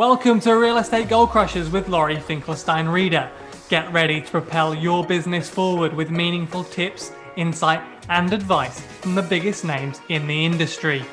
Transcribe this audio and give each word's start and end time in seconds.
Welcome 0.00 0.40
to 0.40 0.54
Real 0.54 0.78
Estate 0.78 1.10
Goal 1.10 1.26
Crushers 1.26 1.68
with 1.68 1.86
Laurie 1.86 2.18
Finkelstein 2.18 2.88
Reeder. 2.88 3.30
Get 3.68 3.92
ready 3.92 4.22
to 4.22 4.30
propel 4.30 4.74
your 4.74 5.04
business 5.04 5.50
forward 5.50 5.92
with 5.92 6.10
meaningful 6.10 6.64
tips, 6.64 7.12
insight, 7.36 7.82
and 8.08 8.32
advice 8.32 8.80
from 8.80 9.14
the 9.14 9.20
biggest 9.20 9.62
names 9.62 10.00
in 10.08 10.26
the 10.26 10.46
industry. 10.46 11.04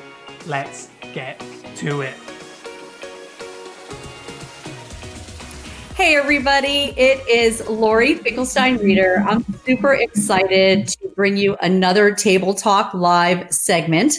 Let's 0.46 0.88
get 1.12 1.38
to 1.76 2.00
it. 2.00 2.14
Hey, 5.94 6.16
everybody, 6.16 6.94
it 6.96 7.28
is 7.28 7.68
Laurie 7.68 8.14
Finkelstein 8.14 8.78
Reeder. 8.78 9.22
I'm 9.28 9.44
super 9.66 9.92
excited 9.92 10.88
to 10.88 11.08
bring 11.08 11.36
you 11.36 11.58
another 11.60 12.14
Table 12.14 12.54
Talk 12.54 12.94
Live 12.94 13.52
segment. 13.52 14.14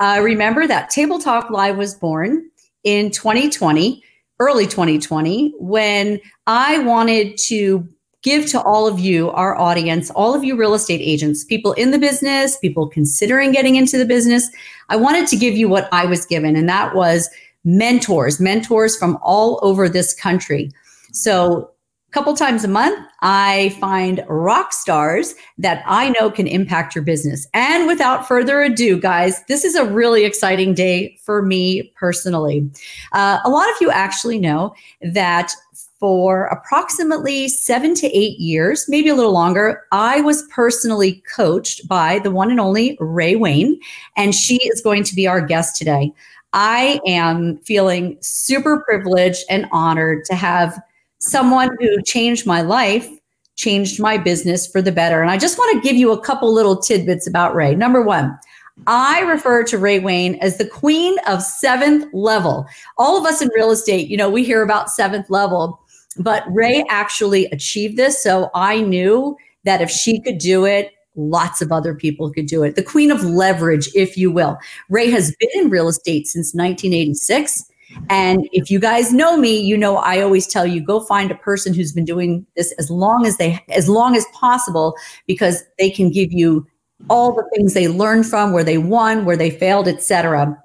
Uh, 0.00 0.18
remember 0.20 0.66
that 0.66 0.90
Table 0.90 1.20
Talk 1.20 1.50
Live 1.50 1.76
was 1.76 1.94
born 1.94 2.50
in 2.82 3.12
2020, 3.12 4.02
early 4.40 4.66
2020, 4.66 5.54
when 5.58 6.20
I 6.46 6.78
wanted 6.78 7.36
to 7.46 7.86
give 8.22 8.46
to 8.46 8.60
all 8.62 8.86
of 8.86 8.98
you, 8.98 9.30
our 9.30 9.56
audience, 9.56 10.10
all 10.10 10.34
of 10.34 10.42
you 10.44 10.56
real 10.56 10.74
estate 10.74 11.00
agents, 11.00 11.44
people 11.44 11.72
in 11.74 11.92
the 11.92 11.98
business, 11.98 12.56
people 12.58 12.88
considering 12.88 13.52
getting 13.52 13.76
into 13.76 13.96
the 13.96 14.04
business. 14.04 14.48
I 14.88 14.96
wanted 14.96 15.28
to 15.28 15.36
give 15.36 15.56
you 15.56 15.68
what 15.68 15.88
I 15.92 16.06
was 16.06 16.26
given, 16.26 16.56
and 16.56 16.68
that 16.68 16.94
was 16.94 17.28
mentors, 17.64 18.40
mentors 18.40 18.96
from 18.96 19.18
all 19.22 19.60
over 19.62 19.88
this 19.88 20.14
country. 20.14 20.70
So 21.12 21.70
couple 22.10 22.34
times 22.34 22.64
a 22.64 22.68
month, 22.68 22.98
I 23.20 23.76
find 23.80 24.24
rock 24.28 24.72
stars 24.72 25.34
that 25.58 25.82
I 25.86 26.08
know 26.10 26.30
can 26.30 26.46
impact 26.46 26.94
your 26.94 27.04
business. 27.04 27.46
And 27.52 27.86
without 27.86 28.26
further 28.26 28.62
ado, 28.62 28.98
guys, 28.98 29.44
this 29.44 29.64
is 29.64 29.74
a 29.74 29.84
really 29.84 30.24
exciting 30.24 30.72
day 30.72 31.18
for 31.22 31.42
me 31.42 31.92
personally. 31.96 32.68
Uh, 33.12 33.38
a 33.44 33.50
lot 33.50 33.68
of 33.68 33.76
you 33.80 33.90
actually 33.90 34.38
know 34.38 34.74
that 35.02 35.52
for 36.00 36.46
approximately 36.46 37.48
seven 37.48 37.94
to 37.96 38.06
eight 38.16 38.38
years, 38.38 38.86
maybe 38.88 39.08
a 39.08 39.14
little 39.14 39.32
longer, 39.32 39.82
I 39.90 40.20
was 40.20 40.46
personally 40.54 41.22
coached 41.34 41.88
by 41.88 42.20
the 42.20 42.30
one 42.30 42.50
and 42.50 42.60
only 42.60 42.96
Ray 43.00 43.34
Wayne, 43.34 43.78
and 44.16 44.34
she 44.34 44.56
is 44.68 44.80
going 44.80 45.02
to 45.04 45.14
be 45.14 45.26
our 45.26 45.40
guest 45.40 45.76
today. 45.76 46.12
I 46.52 47.00
am 47.04 47.58
feeling 47.58 48.16
super 48.20 48.82
privileged 48.88 49.44
and 49.50 49.66
honored 49.72 50.24
to 50.26 50.34
have 50.34 50.80
someone 51.18 51.70
who 51.80 52.02
changed 52.02 52.46
my 52.46 52.60
life, 52.60 53.08
changed 53.56 54.00
my 54.00 54.16
business 54.16 54.66
for 54.66 54.80
the 54.80 54.92
better. 54.92 55.20
And 55.20 55.30
I 55.30 55.36
just 55.36 55.58
want 55.58 55.74
to 55.74 55.88
give 55.88 55.96
you 55.96 56.12
a 56.12 56.20
couple 56.20 56.52
little 56.52 56.76
tidbits 56.76 57.26
about 57.26 57.54
Ray. 57.54 57.74
Number 57.74 58.02
one, 58.02 58.38
I 58.86 59.20
refer 59.22 59.64
to 59.64 59.78
Ray 59.78 59.98
Wayne 59.98 60.36
as 60.36 60.58
the 60.58 60.68
queen 60.68 61.16
of 61.26 61.42
seventh 61.42 62.06
level. 62.12 62.66
All 62.96 63.18
of 63.18 63.26
us 63.26 63.42
in 63.42 63.50
real 63.54 63.70
estate, 63.70 64.08
you 64.08 64.16
know, 64.16 64.30
we 64.30 64.44
hear 64.44 64.62
about 64.62 64.90
seventh 64.90 65.28
level, 65.28 65.80
but 66.18 66.44
Ray 66.48 66.84
actually 66.88 67.46
achieved 67.46 67.96
this. 67.96 68.22
So 68.22 68.50
I 68.54 68.80
knew 68.80 69.36
that 69.64 69.80
if 69.80 69.90
she 69.90 70.20
could 70.20 70.38
do 70.38 70.64
it, 70.64 70.92
lots 71.16 71.60
of 71.60 71.72
other 71.72 71.94
people 71.94 72.30
could 72.30 72.46
do 72.46 72.62
it. 72.62 72.76
The 72.76 72.82
queen 72.82 73.10
of 73.10 73.24
leverage, 73.24 73.90
if 73.94 74.16
you 74.16 74.30
will. 74.30 74.56
Ray 74.88 75.10
has 75.10 75.34
been 75.40 75.48
in 75.54 75.68
real 75.68 75.88
estate 75.88 76.28
since 76.28 76.54
1986. 76.54 77.64
And 78.10 78.48
if 78.52 78.70
you 78.70 78.78
guys 78.78 79.12
know 79.12 79.36
me, 79.36 79.58
you 79.58 79.76
know 79.76 79.96
I 79.96 80.20
always 80.20 80.46
tell 80.46 80.66
you 80.66 80.80
go 80.80 81.00
find 81.00 81.30
a 81.30 81.36
person 81.36 81.74
who's 81.74 81.92
been 81.92 82.04
doing 82.04 82.46
this 82.56 82.72
as 82.72 82.90
long 82.90 83.26
as 83.26 83.36
they 83.36 83.64
as 83.70 83.88
long 83.88 84.16
as 84.16 84.26
possible 84.32 84.94
because 85.26 85.62
they 85.78 85.90
can 85.90 86.10
give 86.10 86.32
you 86.32 86.66
all 87.10 87.32
the 87.32 87.48
things 87.54 87.74
they 87.74 87.88
learned 87.88 88.26
from, 88.26 88.52
where 88.52 88.64
they 88.64 88.78
won, 88.78 89.24
where 89.24 89.36
they 89.36 89.50
failed, 89.50 89.86
etc. 89.86 90.56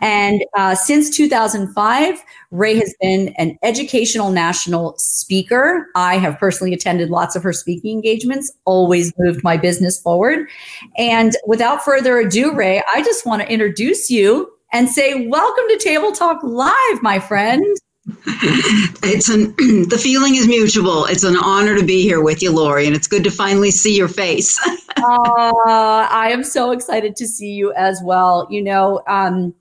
And 0.00 0.42
uh, 0.56 0.74
since 0.74 1.10
2005, 1.10 2.22
Ray 2.50 2.76
has 2.76 2.94
been 3.00 3.34
an 3.38 3.58
educational 3.62 4.30
national 4.30 4.94
speaker. 4.98 5.86
I 5.94 6.16
have 6.18 6.38
personally 6.38 6.72
attended 6.72 7.10
lots 7.10 7.36
of 7.36 7.42
her 7.42 7.52
speaking 7.52 7.92
engagements, 7.92 8.52
always 8.64 9.12
moved 9.18 9.42
my 9.42 9.56
business 9.56 10.00
forward. 10.00 10.48
And 10.96 11.36
without 11.46 11.84
further 11.84 12.18
ado, 12.18 12.54
Ray, 12.54 12.82
I 12.92 13.02
just 13.02 13.26
want 13.26 13.42
to 13.42 13.50
introduce 13.50 14.10
you 14.10 14.50
and 14.72 14.88
say, 14.88 15.26
Welcome 15.26 15.64
to 15.68 15.78
Table 15.78 16.12
Talk 16.12 16.42
Live, 16.42 17.02
my 17.02 17.18
friend. 17.18 17.64
it's 18.06 19.28
an 19.28 19.54
the 19.88 20.00
feeling 20.00 20.34
is 20.34 20.48
mutual. 20.48 21.04
It's 21.06 21.24
an 21.24 21.36
honor 21.36 21.76
to 21.76 21.84
be 21.84 22.02
here 22.02 22.22
with 22.22 22.42
you, 22.42 22.52
Lori, 22.52 22.86
and 22.86 22.96
it's 22.96 23.06
good 23.06 23.24
to 23.24 23.30
finally 23.30 23.70
see 23.70 23.96
your 23.96 24.08
face. 24.08 24.58
uh, 24.96 25.52
I 25.66 26.30
am 26.32 26.42
so 26.42 26.70
excited 26.70 27.16
to 27.16 27.26
see 27.26 27.52
you 27.52 27.72
as 27.74 28.00
well. 28.04 28.46
You 28.50 28.62
know, 28.62 29.02
um, 29.06 29.54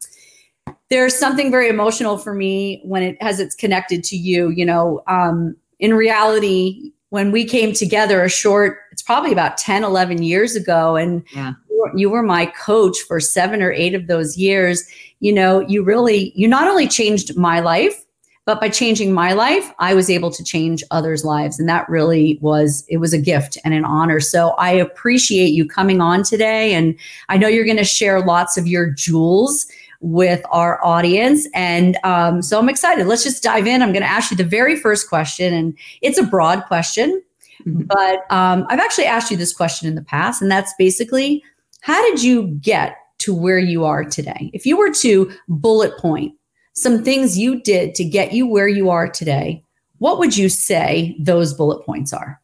there's 0.89 1.17
something 1.17 1.51
very 1.51 1.69
emotional 1.69 2.17
for 2.17 2.33
me 2.33 2.81
when 2.83 3.03
it 3.03 3.21
has 3.21 3.39
it's 3.39 3.55
connected 3.55 4.03
to 4.05 4.15
you. 4.15 4.49
You 4.49 4.65
know, 4.65 5.03
um, 5.07 5.55
in 5.79 5.93
reality, 5.93 6.91
when 7.09 7.31
we 7.31 7.45
came 7.45 7.73
together 7.73 8.23
a 8.23 8.29
short, 8.29 8.79
it's 8.91 9.01
probably 9.01 9.31
about 9.31 9.57
10, 9.57 9.83
11 9.83 10.23
years 10.23 10.55
ago, 10.55 10.95
and 10.95 11.23
yeah 11.33 11.53
you 11.95 12.09
were 12.09 12.23
my 12.23 12.45
coach 12.45 12.97
for 13.07 13.19
seven 13.19 13.61
or 13.61 13.71
eight 13.71 13.93
of 13.93 14.07
those 14.07 14.37
years 14.37 14.87
you 15.19 15.33
know 15.33 15.59
you 15.61 15.83
really 15.83 16.31
you 16.35 16.47
not 16.47 16.67
only 16.67 16.87
changed 16.87 17.35
my 17.37 17.59
life 17.59 18.05
but 18.45 18.59
by 18.59 18.67
changing 18.67 19.13
my 19.13 19.33
life 19.33 19.71
i 19.77 19.93
was 19.93 20.09
able 20.09 20.31
to 20.31 20.43
change 20.43 20.83
others 20.89 21.23
lives. 21.23 21.59
And 21.59 21.69
that 21.69 21.87
really 21.87 22.39
was 22.41 22.83
it 22.89 22.97
was 22.97 23.13
a 23.13 23.21
gift 23.21 23.59
and 23.63 23.75
an 23.75 23.85
honor. 23.85 24.19
So 24.19 24.51
i 24.51 24.71
appreciate 24.71 25.49
you 25.49 25.67
coming 25.67 26.01
on 26.01 26.23
today. 26.23 26.73
And 26.73 26.97
i 27.29 27.37
know 27.37 27.47
you're 27.47 27.65
going 27.65 27.77
to 27.77 27.83
share 27.83 28.25
lots 28.25 28.57
of 28.57 28.65
your 28.65 28.89
jewels 28.89 29.67
with 30.01 30.41
our 30.49 30.83
audience. 30.83 31.47
And 31.53 31.97
um, 32.03 32.41
so 32.41 32.57
i'm 32.57 32.69
excited. 32.69 33.05
Let's 33.05 33.23
just 33.23 33.43
dive 33.43 33.67
in. 33.67 33.83
I'm 33.83 33.91
going 33.91 34.01
to 34.01 34.09
ask 34.09 34.31
you 34.31 34.37
the 34.37 34.43
very 34.43 34.75
first 34.75 35.09
question 35.09 35.53
and 35.53 35.77
it's 36.01 36.17
a 36.17 36.23
broad 36.23 36.63
question 36.65 37.21
mm-hmm. 37.67 37.83
but 37.83 38.19
um, 38.31 38.65
i've 38.69 38.79
actually 38.79 39.05
asked 39.05 39.29
you 39.29 39.37
this 39.37 39.53
question 39.53 39.87
in 39.87 39.95
the 39.95 40.01
past 40.01 40.41
and 40.41 40.49
that's 40.49 40.73
basically 40.77 41.43
how 41.81 42.01
did 42.09 42.23
you 42.23 42.47
get 42.61 42.97
to 43.19 43.33
where 43.33 43.59
you 43.59 43.85
are 43.85 44.03
today? 44.03 44.49
If 44.53 44.65
you 44.65 44.77
were 44.77 44.93
to 44.95 45.31
bullet 45.47 45.97
point 45.97 46.33
some 46.73 47.03
things 47.03 47.37
you 47.37 47.61
did 47.61 47.93
to 47.95 48.05
get 48.05 48.31
you 48.31 48.47
where 48.47 48.67
you 48.67 48.89
are 48.89 49.09
today, 49.09 49.63
what 49.97 50.17
would 50.17 50.37
you 50.37 50.47
say 50.47 51.15
those 51.19 51.53
bullet 51.53 51.85
points 51.85 52.13
are? 52.13 52.41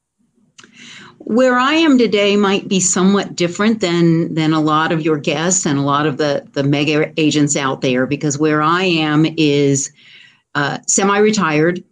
Where 1.20 1.58
I 1.58 1.74
am 1.74 1.98
today 1.98 2.36
might 2.36 2.68
be 2.68 2.80
somewhat 2.80 3.36
different 3.36 3.80
than 3.80 4.34
than 4.36 4.54
a 4.54 4.60
lot 4.60 4.92
of 4.92 5.02
your 5.02 5.18
guests 5.18 5.66
and 5.66 5.80
a 5.80 5.84
lot 5.84 6.06
of 6.06 6.18
the 6.18 6.48
the 6.54 6.64
mega 6.64 7.12
agents 7.18 7.56
out 7.56 7.82
there 7.82 8.06
because 8.06 8.38
where 8.38 8.62
I 8.62 8.84
am 8.84 9.26
is 9.38 9.92
uh, 10.54 10.80
semi-retired. 10.88 11.84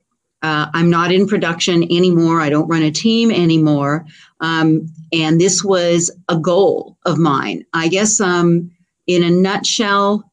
Uh, 0.44 0.68
I'm 0.74 0.90
not 0.90 1.12
in 1.12 1.26
production 1.26 1.84
anymore. 1.84 2.42
I 2.42 2.50
don't 2.50 2.68
run 2.68 2.84
a 2.84 2.92
team 2.92 3.32
anymore. 3.32 4.06
Um, 4.42 4.86
and 5.14 5.40
this 5.40 5.64
was 5.64 6.12
a 6.28 6.38
goal 6.38 6.98
of 7.06 7.18
mine. 7.18 7.66
I 7.74 7.88
guess 7.88 8.20
um, 8.20 8.70
in 9.08 9.24
a 9.24 9.30
nutshell, 9.30 10.30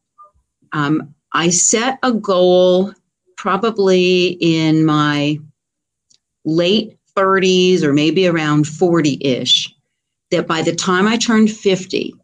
um, 0.72 1.14
I 1.32 1.50
set 1.50 2.00
a 2.02 2.12
goal 2.12 2.92
probably 3.36 4.36
in 4.40 4.84
my 4.84 5.38
late 6.44 6.98
30s 7.16 7.82
or 7.82 7.92
maybe 7.92 8.26
around 8.26 8.66
40 8.66 9.18
ish 9.20 9.72
that 10.30 10.46
by 10.46 10.62
the 10.62 10.74
time 10.74 11.06
I 11.06 11.16
turned 11.16 11.50
50, 11.50 12.14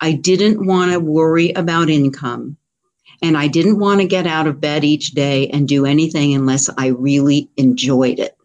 I 0.00 0.12
didn't 0.12 0.66
want 0.66 0.92
to 0.92 1.00
worry 1.00 1.52
about 1.52 1.88
income. 1.88 2.56
And 3.22 3.36
I 3.36 3.48
didn't 3.48 3.78
want 3.78 4.00
to 4.00 4.06
get 4.06 4.26
out 4.26 4.46
of 4.46 4.60
bed 4.60 4.84
each 4.84 5.12
day 5.12 5.48
and 5.48 5.68
do 5.68 5.86
anything 5.86 6.34
unless 6.34 6.68
I 6.76 6.88
really 6.88 7.48
enjoyed 7.56 8.18
it. 8.18 8.36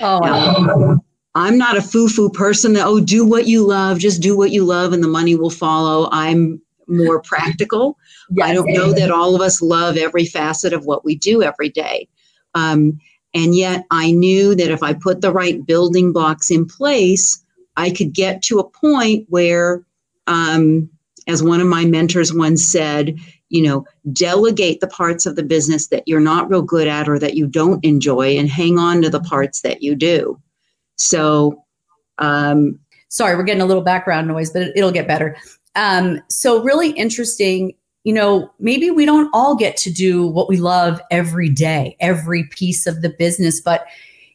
Oh, 0.00 0.18
now, 0.20 1.00
I'm 1.34 1.58
not 1.58 1.76
a 1.76 1.82
foo 1.82 2.08
foo 2.08 2.30
person 2.30 2.72
that, 2.74 2.86
oh, 2.86 3.00
do 3.00 3.24
what 3.24 3.46
you 3.46 3.66
love, 3.66 3.98
just 3.98 4.20
do 4.20 4.36
what 4.36 4.50
you 4.50 4.64
love 4.64 4.92
and 4.92 5.02
the 5.02 5.08
money 5.08 5.34
will 5.34 5.50
follow. 5.50 6.08
I'm 6.10 6.60
more 6.88 7.20
practical. 7.20 7.98
Yes. 8.30 8.48
I 8.48 8.54
don't 8.54 8.72
know 8.72 8.92
that 8.92 9.10
all 9.10 9.34
of 9.34 9.40
us 9.40 9.62
love 9.62 9.96
every 9.96 10.24
facet 10.24 10.72
of 10.72 10.84
what 10.84 11.04
we 11.04 11.14
do 11.14 11.42
every 11.42 11.68
day. 11.68 12.08
Um, 12.54 12.98
and 13.34 13.54
yet 13.54 13.84
I 13.90 14.10
knew 14.10 14.54
that 14.54 14.70
if 14.70 14.82
I 14.82 14.94
put 14.94 15.20
the 15.20 15.32
right 15.32 15.64
building 15.64 16.12
blocks 16.12 16.50
in 16.50 16.66
place, 16.66 17.44
I 17.76 17.90
could 17.90 18.12
get 18.12 18.42
to 18.44 18.58
a 18.58 18.68
point 18.68 19.26
where, 19.28 19.84
um, 20.26 20.90
as 21.26 21.42
one 21.42 21.60
of 21.60 21.66
my 21.66 21.84
mentors 21.84 22.32
once 22.32 22.64
said, 22.64 23.18
you 23.50 23.62
know, 23.62 23.84
delegate 24.12 24.80
the 24.80 24.86
parts 24.86 25.26
of 25.26 25.36
the 25.36 25.42
business 25.42 25.88
that 25.88 26.06
you're 26.06 26.20
not 26.20 26.50
real 26.50 26.62
good 26.62 26.86
at 26.86 27.08
or 27.08 27.18
that 27.18 27.34
you 27.34 27.46
don't 27.46 27.84
enjoy 27.84 28.36
and 28.36 28.48
hang 28.48 28.78
on 28.78 29.02
to 29.02 29.10
the 29.10 29.20
parts 29.20 29.62
that 29.62 29.82
you 29.82 29.94
do. 29.94 30.38
So, 30.96 31.64
um, 32.18 32.78
sorry, 33.08 33.36
we're 33.36 33.44
getting 33.44 33.62
a 33.62 33.66
little 33.66 33.82
background 33.82 34.28
noise, 34.28 34.50
but 34.50 34.76
it'll 34.76 34.92
get 34.92 35.08
better. 35.08 35.36
Um, 35.76 36.20
so, 36.28 36.62
really 36.62 36.90
interesting. 36.90 37.74
You 38.04 38.14
know, 38.14 38.50
maybe 38.58 38.90
we 38.90 39.04
don't 39.04 39.30
all 39.32 39.54
get 39.54 39.76
to 39.78 39.92
do 39.92 40.26
what 40.26 40.48
we 40.48 40.56
love 40.56 41.00
every 41.10 41.48
day, 41.48 41.96
every 42.00 42.44
piece 42.44 42.86
of 42.86 43.02
the 43.02 43.10
business, 43.10 43.60
but 43.60 43.86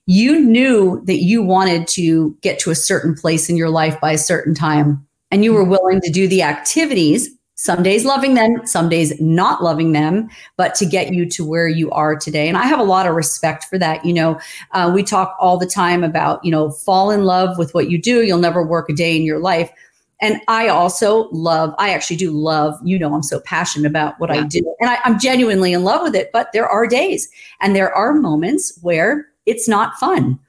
you 0.06 0.40
knew 0.40 1.02
that 1.06 1.24
you 1.24 1.42
wanted 1.42 1.88
to 1.88 2.38
get 2.42 2.60
to 2.60 2.72
a 2.72 2.76
certain 2.76 3.16
place 3.16 3.50
in 3.50 3.58
your 3.58 3.70
life 3.70 4.00
by 4.02 4.12
a 4.12 4.18
certain 4.18 4.54
time, 4.54 5.06
and 5.32 5.44
you 5.44 5.54
were 5.54 5.64
willing 5.64 6.02
to 6.02 6.12
do 6.12 6.28
the 6.28 6.44
activities 6.44 7.30
some 7.64 7.82
days 7.82 8.04
loving 8.04 8.34
them, 8.34 8.68
some 8.68 8.90
days 8.90 9.18
not 9.22 9.64
loving 9.64 9.94
them, 9.94 10.30
but 10.58 10.76
to 10.76 10.86
get 10.86 11.14
you 11.14 11.26
to 11.26 11.46
where 11.46 11.70
you 11.70 11.90
are 11.92 12.14
today. 12.14 12.50
And 12.50 12.58
I 12.58 12.66
have 12.66 12.78
a 12.78 12.84
lot 12.84 13.08
of 13.08 13.16
respect 13.16 13.64
for 13.70 13.78
that. 13.78 14.04
You 14.04 14.12
know, 14.12 14.40
uh, 14.72 14.92
we 14.94 15.02
talk 15.02 15.38
all 15.40 15.58
the 15.58 15.66
time 15.66 16.04
about, 16.04 16.44
you 16.44 16.52
know, 16.52 16.72
fall 16.72 17.10
in 17.10 17.24
love 17.24 17.58
with 17.58 17.74
what 17.74 17.90
you 17.90 17.98
do. 17.98 18.24
You'll 18.24 18.38
never 18.38 18.62
work 18.62 18.90
a 18.90 18.94
day 18.94 19.16
in 19.16 19.24
your 19.24 19.40
life. 19.40 19.72
And 20.20 20.42
I 20.50 20.68
also 20.68 21.30
love, 21.32 21.74
I 21.80 21.94
actually 21.94 22.18
do 22.18 22.32
love, 22.32 22.78
you 22.84 23.00
know, 23.00 23.14
I'm 23.14 23.24
so 23.24 23.40
passionate 23.40 23.88
about 23.88 24.20
what 24.20 24.30
yeah. 24.30 24.42
I 24.42 24.44
do. 24.44 24.76
And 24.82 24.90
I, 24.90 24.98
I'm 25.06 25.18
genuinely 25.18 25.72
in 25.72 25.86
love 25.86 26.02
with 26.02 26.16
it. 26.16 26.32
But 26.34 26.52
there 26.52 26.68
are 26.68 26.86
days 26.86 27.30
and 27.62 27.74
there 27.74 27.96
are 27.96 28.14
moments 28.14 28.78
where 28.82 29.30
it's 29.46 29.68
not 29.68 29.96
fun 29.96 30.40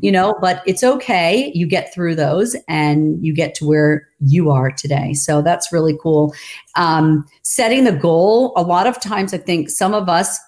you 0.00 0.12
know, 0.12 0.36
but 0.40 0.62
it's 0.66 0.84
okay. 0.84 1.50
You 1.54 1.66
get 1.66 1.92
through 1.92 2.14
those 2.14 2.56
and 2.68 3.24
you 3.24 3.34
get 3.34 3.54
to 3.56 3.66
where 3.66 4.08
you 4.20 4.50
are 4.50 4.70
today. 4.70 5.14
So 5.14 5.42
that's 5.42 5.72
really 5.72 5.96
cool. 6.00 6.34
Um, 6.76 7.26
setting 7.42 7.84
the 7.84 7.92
goal, 7.92 8.52
a 8.56 8.62
lot 8.62 8.86
of 8.86 9.00
times 9.00 9.34
I 9.34 9.38
think 9.38 9.70
some 9.70 9.94
of 9.94 10.08
us, 10.08 10.38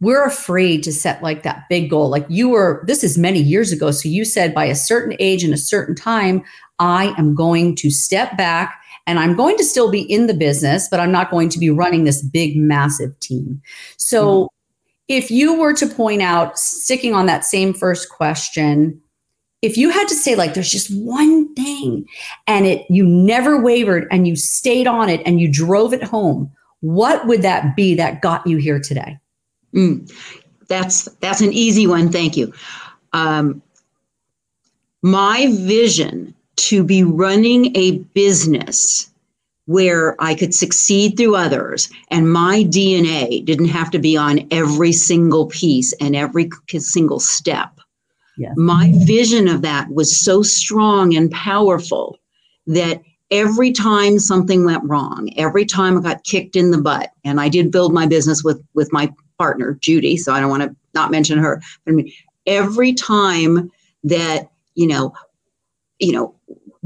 we're 0.00 0.24
afraid 0.24 0.82
to 0.84 0.92
set 0.92 1.22
like 1.22 1.42
that 1.42 1.68
big 1.68 1.90
goal. 1.90 2.08
Like 2.08 2.24
you 2.28 2.48
were, 2.48 2.82
this 2.86 3.04
is 3.04 3.18
many 3.18 3.38
years 3.38 3.70
ago. 3.70 3.90
So 3.90 4.08
you 4.08 4.24
said 4.24 4.54
by 4.54 4.64
a 4.64 4.74
certain 4.74 5.14
age 5.20 5.44
and 5.44 5.52
a 5.52 5.58
certain 5.58 5.94
time, 5.94 6.42
I 6.78 7.14
am 7.18 7.34
going 7.34 7.76
to 7.76 7.90
step 7.90 8.36
back 8.38 8.80
and 9.06 9.18
I'm 9.18 9.36
going 9.36 9.58
to 9.58 9.64
still 9.64 9.90
be 9.90 10.00
in 10.00 10.26
the 10.26 10.34
business, 10.34 10.88
but 10.90 11.00
I'm 11.00 11.12
not 11.12 11.30
going 11.30 11.50
to 11.50 11.58
be 11.58 11.68
running 11.68 12.04
this 12.04 12.22
big, 12.22 12.56
massive 12.56 13.18
team. 13.20 13.60
So 13.98 14.24
mm-hmm 14.24 14.56
if 15.10 15.28
you 15.28 15.54
were 15.54 15.72
to 15.74 15.88
point 15.88 16.22
out, 16.22 16.56
sticking 16.56 17.14
on 17.14 17.26
that 17.26 17.44
same 17.44 17.74
first 17.74 18.08
question, 18.08 19.02
if 19.60 19.76
you 19.76 19.90
had 19.90 20.06
to 20.06 20.14
say 20.14 20.36
like 20.36 20.54
there's 20.54 20.70
just 20.70 20.88
one 21.04 21.52
thing 21.54 22.06
and 22.46 22.64
it 22.64 22.86
you 22.88 23.04
never 23.04 23.60
wavered 23.60 24.06
and 24.12 24.28
you 24.28 24.36
stayed 24.36 24.86
on 24.86 25.08
it 25.08 25.20
and 25.26 25.40
you 25.40 25.52
drove 25.52 25.92
it 25.92 26.04
home, 26.04 26.48
what 26.78 27.26
would 27.26 27.42
that 27.42 27.74
be 27.74 27.92
that 27.96 28.22
got 28.22 28.46
you 28.46 28.56
here 28.56 28.78
today? 28.78 29.18
Mm, 29.74 30.08
that's 30.68 31.06
that's 31.16 31.40
an 31.40 31.52
easy 31.52 31.88
one. 31.88 32.12
Thank 32.12 32.36
you. 32.36 32.52
Um, 33.12 33.60
my 35.02 35.48
vision 35.50 36.32
to 36.54 36.84
be 36.84 37.02
running 37.02 37.76
a 37.76 37.98
business 38.14 39.09
where 39.70 40.16
I 40.18 40.34
could 40.34 40.52
succeed 40.52 41.16
through 41.16 41.36
others 41.36 41.88
and 42.08 42.32
my 42.32 42.64
DNA 42.64 43.44
didn't 43.44 43.68
have 43.68 43.88
to 43.92 44.00
be 44.00 44.16
on 44.16 44.48
every 44.50 44.90
single 44.90 45.46
piece 45.46 45.92
and 46.00 46.16
every 46.16 46.50
single 46.66 47.20
step. 47.20 47.78
Yes. 48.36 48.52
My 48.56 48.92
vision 49.04 49.46
of 49.46 49.62
that 49.62 49.88
was 49.90 50.18
so 50.18 50.42
strong 50.42 51.14
and 51.14 51.30
powerful 51.30 52.18
that 52.66 53.00
every 53.30 53.70
time 53.70 54.18
something 54.18 54.64
went 54.64 54.82
wrong, 54.82 55.32
every 55.36 55.64
time 55.64 55.96
I 55.96 56.00
got 56.00 56.24
kicked 56.24 56.56
in 56.56 56.72
the 56.72 56.80
butt, 56.80 57.12
and 57.24 57.40
I 57.40 57.48
did 57.48 57.70
build 57.70 57.94
my 57.94 58.06
business 58.06 58.42
with 58.42 58.60
with 58.74 58.92
my 58.92 59.08
partner 59.38 59.78
Judy, 59.80 60.16
so 60.16 60.32
I 60.32 60.40
don't 60.40 60.50
want 60.50 60.64
to 60.64 60.74
not 60.94 61.12
mention 61.12 61.38
her. 61.38 61.62
I 61.86 61.92
mean, 61.92 62.10
every 62.44 62.92
time 62.92 63.70
that 64.02 64.50
you 64.74 64.88
know, 64.88 65.14
you 66.00 66.10
know, 66.10 66.34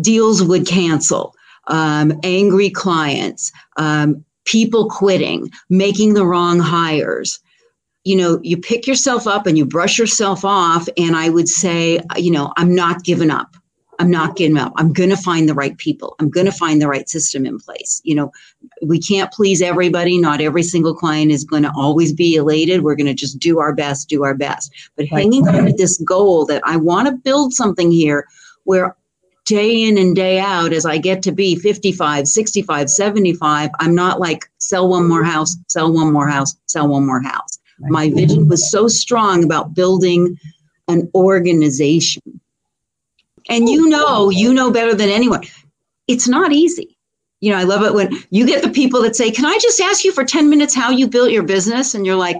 deals 0.02 0.42
would 0.42 0.66
cancel, 0.66 1.33
um, 1.68 2.12
angry 2.22 2.70
clients, 2.70 3.52
um, 3.76 4.24
people 4.44 4.88
quitting, 4.88 5.50
making 5.70 6.14
the 6.14 6.26
wrong 6.26 6.58
hires. 6.58 7.38
You 8.04 8.16
know, 8.16 8.38
you 8.42 8.58
pick 8.58 8.86
yourself 8.86 9.26
up 9.26 9.46
and 9.46 9.56
you 9.56 9.64
brush 9.64 9.98
yourself 9.98 10.44
off. 10.44 10.88
And 10.98 11.16
I 11.16 11.30
would 11.30 11.48
say, 11.48 12.00
you 12.16 12.30
know, 12.30 12.52
I'm 12.56 12.74
not 12.74 13.02
giving 13.02 13.30
up. 13.30 13.56
I'm 13.98 14.10
not 14.10 14.36
giving 14.36 14.58
up. 14.58 14.72
I'm 14.76 14.92
going 14.92 15.10
to 15.10 15.16
find 15.16 15.48
the 15.48 15.54
right 15.54 15.76
people. 15.78 16.16
I'm 16.18 16.28
going 16.28 16.46
to 16.46 16.52
find 16.52 16.80
the 16.80 16.88
right 16.88 17.08
system 17.08 17.46
in 17.46 17.58
place. 17.58 18.00
You 18.04 18.14
know, 18.14 18.32
we 18.82 18.98
can't 18.98 19.32
please 19.32 19.62
everybody. 19.62 20.18
Not 20.18 20.40
every 20.40 20.62
single 20.62 20.94
client 20.94 21.30
is 21.30 21.44
going 21.44 21.62
to 21.62 21.72
always 21.76 22.12
be 22.12 22.34
elated. 22.34 22.82
We're 22.82 22.96
going 22.96 23.06
to 23.06 23.14
just 23.14 23.38
do 23.38 23.60
our 23.60 23.74
best, 23.74 24.08
do 24.08 24.24
our 24.24 24.34
best. 24.34 24.72
But 24.96 25.06
right. 25.12 25.22
hanging 25.22 25.46
on 25.48 25.66
to 25.66 25.72
this 25.72 25.98
goal 25.98 26.44
that 26.46 26.62
I 26.64 26.76
want 26.76 27.08
to 27.08 27.14
build 27.14 27.52
something 27.52 27.90
here 27.90 28.26
where 28.64 28.96
day 29.44 29.82
in 29.82 29.98
and 29.98 30.16
day 30.16 30.38
out 30.38 30.72
as 30.72 30.86
I 30.86 30.98
get 30.98 31.22
to 31.24 31.32
be 31.32 31.56
55, 31.56 32.26
65, 32.26 32.90
75, 32.90 33.70
I'm 33.80 33.94
not 33.94 34.20
like 34.20 34.48
sell 34.58 34.88
one 34.88 35.08
more 35.08 35.24
house, 35.24 35.56
sell 35.68 35.92
one 35.92 36.12
more 36.12 36.28
house, 36.28 36.56
sell 36.66 36.88
one 36.88 37.06
more 37.06 37.20
house. 37.20 37.58
My 37.80 38.10
vision 38.10 38.48
was 38.48 38.70
so 38.70 38.88
strong 38.88 39.44
about 39.44 39.74
building 39.74 40.38
an 40.88 41.10
organization. 41.14 42.40
And 43.48 43.68
you 43.68 43.88
know, 43.88 44.30
you 44.30 44.54
know 44.54 44.70
better 44.70 44.94
than 44.94 45.10
anyone. 45.10 45.42
It's 46.08 46.28
not 46.28 46.52
easy. 46.52 46.96
You 47.40 47.50
know, 47.50 47.58
I 47.58 47.64
love 47.64 47.82
it 47.82 47.92
when 47.92 48.10
you 48.30 48.46
get 48.46 48.62
the 48.62 48.70
people 48.70 49.02
that 49.02 49.16
say, 49.16 49.30
Can 49.30 49.44
I 49.44 49.58
just 49.60 49.80
ask 49.80 50.04
you 50.04 50.12
for 50.12 50.24
10 50.24 50.48
minutes 50.48 50.74
how 50.74 50.90
you 50.90 51.06
built 51.06 51.30
your 51.30 51.42
business? 51.42 51.94
And 51.94 52.06
you're 52.06 52.16
like, 52.16 52.38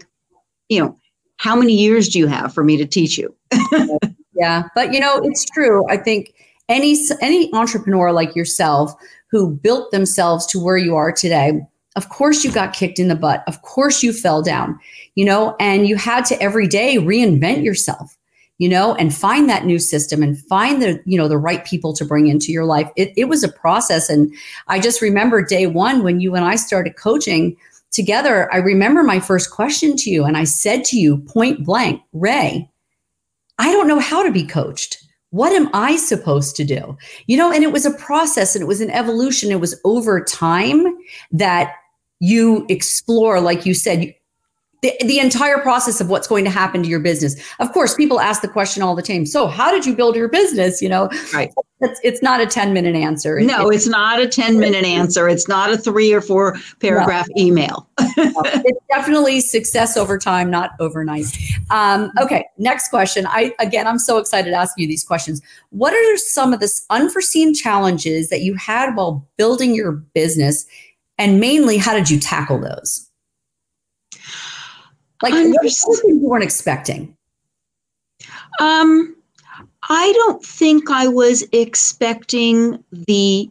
you 0.68 0.80
know, 0.80 0.98
how 1.36 1.54
many 1.54 1.74
years 1.74 2.08
do 2.08 2.18
you 2.18 2.26
have 2.26 2.54
for 2.54 2.64
me 2.64 2.76
to 2.78 2.86
teach 2.86 3.18
you? 3.18 3.34
yeah. 4.34 4.64
But 4.74 4.94
you 4.94 5.00
know, 5.00 5.20
it's 5.22 5.44
true. 5.44 5.86
I 5.90 5.96
think 5.96 6.33
any 6.68 6.96
any 7.20 7.52
entrepreneur 7.52 8.12
like 8.12 8.34
yourself 8.34 8.92
who 9.30 9.50
built 9.50 9.90
themselves 9.90 10.46
to 10.46 10.58
where 10.58 10.76
you 10.76 10.94
are 10.94 11.12
today 11.12 11.60
of 11.96 12.08
course 12.08 12.42
you 12.42 12.50
got 12.50 12.72
kicked 12.72 12.98
in 12.98 13.06
the 13.06 13.14
butt. 13.14 13.44
Of 13.46 13.62
course 13.62 14.02
you 14.02 14.12
fell 14.12 14.42
down 14.42 14.78
you 15.14 15.24
know 15.24 15.56
and 15.60 15.88
you 15.88 15.96
had 15.96 16.24
to 16.26 16.40
every 16.42 16.66
day 16.66 16.96
reinvent 16.96 17.64
yourself 17.64 18.16
you 18.58 18.68
know 18.68 18.94
and 18.94 19.14
find 19.14 19.48
that 19.48 19.66
new 19.66 19.78
system 19.78 20.22
and 20.22 20.38
find 20.46 20.80
the 20.80 21.00
you 21.04 21.18
know 21.18 21.28
the 21.28 21.38
right 21.38 21.64
people 21.64 21.92
to 21.94 22.04
bring 22.04 22.28
into 22.28 22.52
your 22.52 22.64
life. 22.64 22.90
It, 22.96 23.12
it 23.16 23.24
was 23.24 23.42
a 23.42 23.48
process. 23.48 24.08
And 24.08 24.32
i 24.68 24.78
just 24.78 25.02
remember 25.02 25.44
day 25.44 25.66
one 25.66 26.02
when 26.02 26.20
you 26.20 26.34
and 26.34 26.44
i 26.44 26.56
started 26.56 26.96
coaching 26.96 27.56
together 27.90 28.52
i 28.52 28.56
remember 28.56 29.02
my 29.02 29.20
first 29.20 29.50
question 29.50 29.94
to 29.96 30.10
you 30.10 30.24
and 30.24 30.36
i 30.36 30.42
said 30.42 30.84
to 30.84 30.96
you 30.98 31.18
point 31.18 31.64
blank 31.64 32.02
ray 32.12 32.68
i 33.60 33.70
don't 33.70 33.86
know 33.86 34.00
how 34.00 34.20
to 34.20 34.32
be 34.32 34.44
coached 34.44 35.03
what 35.34 35.52
am 35.52 35.68
I 35.74 35.96
supposed 35.96 36.54
to 36.56 36.64
do? 36.64 36.96
You 37.26 37.36
know, 37.36 37.50
and 37.50 37.64
it 37.64 37.72
was 37.72 37.84
a 37.84 37.90
process 37.90 38.54
and 38.54 38.62
it 38.62 38.66
was 38.66 38.80
an 38.80 38.90
evolution. 38.90 39.50
It 39.50 39.58
was 39.58 39.74
over 39.84 40.22
time 40.22 40.96
that 41.32 41.74
you 42.20 42.64
explore, 42.68 43.40
like 43.40 43.66
you 43.66 43.74
said, 43.74 44.14
the, 44.82 44.92
the 45.00 45.18
entire 45.18 45.58
process 45.58 46.00
of 46.00 46.08
what's 46.08 46.28
going 46.28 46.44
to 46.44 46.52
happen 46.52 46.84
to 46.84 46.88
your 46.88 47.00
business. 47.00 47.34
Of 47.58 47.72
course, 47.72 47.96
people 47.96 48.20
ask 48.20 48.42
the 48.42 48.48
question 48.48 48.80
all 48.80 48.94
the 48.94 49.02
time. 49.02 49.26
So, 49.26 49.48
how 49.48 49.72
did 49.72 49.84
you 49.84 49.96
build 49.96 50.14
your 50.14 50.28
business? 50.28 50.80
You 50.80 50.88
know, 50.88 51.08
right. 51.32 51.50
It's, 51.80 52.00
it's 52.04 52.22
not 52.22 52.40
a 52.40 52.46
10 52.46 52.72
minute 52.72 52.94
answer. 52.94 53.40
No, 53.40 53.70
it's, 53.70 53.86
it's 53.86 53.88
not 53.88 54.20
a 54.20 54.28
10 54.28 54.60
minute 54.60 54.84
answer. 54.84 55.28
It's 55.28 55.48
not 55.48 55.72
a 55.72 55.76
three 55.76 56.12
or 56.12 56.20
four 56.20 56.56
paragraph 56.80 57.26
no. 57.34 57.42
email. 57.42 57.88
it's 58.64 58.80
definitely 58.90 59.40
success 59.40 59.96
over 59.96 60.18
time, 60.18 60.50
not 60.50 60.70
overnight. 60.80 61.26
Um, 61.70 62.10
okay, 62.20 62.46
next 62.58 62.88
question. 62.88 63.26
I 63.28 63.54
again, 63.58 63.86
I'm 63.86 63.98
so 63.98 64.18
excited 64.18 64.50
to 64.50 64.56
ask 64.56 64.78
you 64.78 64.86
these 64.86 65.04
questions. 65.04 65.40
What 65.70 65.92
are 65.92 66.16
some 66.16 66.52
of 66.52 66.60
the 66.60 66.70
unforeseen 66.90 67.54
challenges 67.54 68.28
that 68.30 68.40
you 68.40 68.54
had 68.54 68.94
while 68.96 69.26
building 69.36 69.74
your 69.74 69.92
business, 69.92 70.66
and 71.18 71.40
mainly, 71.40 71.76
how 71.76 71.94
did 71.94 72.10
you 72.10 72.18
tackle 72.18 72.60
those? 72.60 73.08
Like 75.22 75.32
something 75.32 76.10
you 76.10 76.20
weren't 76.20 76.44
expecting. 76.44 77.16
Um, 78.60 79.16
I 79.88 80.12
don't 80.12 80.44
think 80.44 80.90
I 80.90 81.08
was 81.08 81.46
expecting 81.52 82.82
the 82.92 83.50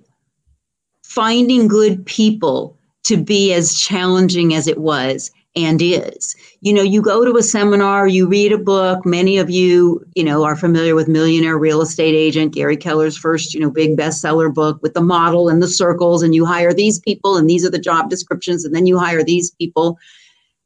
finding 1.03 1.67
good 1.67 2.05
people 2.05 2.77
to 3.03 3.17
be 3.17 3.53
as 3.53 3.79
challenging 3.79 4.53
as 4.53 4.67
it 4.67 4.77
was 4.77 5.31
and 5.55 5.81
is. 5.81 6.35
You 6.61 6.73
know, 6.73 6.81
you 6.81 7.01
go 7.01 7.25
to 7.25 7.37
a 7.37 7.43
seminar, 7.43 8.07
you 8.07 8.27
read 8.27 8.51
a 8.51 8.57
book. 8.57 9.05
Many 9.05 9.37
of 9.37 9.49
you, 9.49 10.03
you 10.15 10.23
know, 10.23 10.43
are 10.43 10.55
familiar 10.55 10.95
with 10.95 11.07
Millionaire 11.07 11.57
Real 11.57 11.81
Estate 11.81 12.15
Agent, 12.15 12.53
Gary 12.53 12.77
Keller's 12.77 13.17
first, 13.17 13.53
you 13.53 13.59
know, 13.59 13.69
big 13.69 13.95
bestseller 13.95 14.51
book 14.51 14.79
with 14.81 14.93
the 14.93 15.01
model 15.01 15.49
and 15.49 15.61
the 15.61 15.67
circles, 15.67 16.23
and 16.23 16.33
you 16.33 16.45
hire 16.45 16.73
these 16.73 16.99
people, 16.99 17.37
and 17.37 17.49
these 17.49 17.65
are 17.65 17.69
the 17.69 17.77
job 17.77 18.09
descriptions, 18.09 18.65
and 18.65 18.73
then 18.73 18.87
you 18.87 18.97
hire 18.97 19.23
these 19.23 19.51
people. 19.51 19.99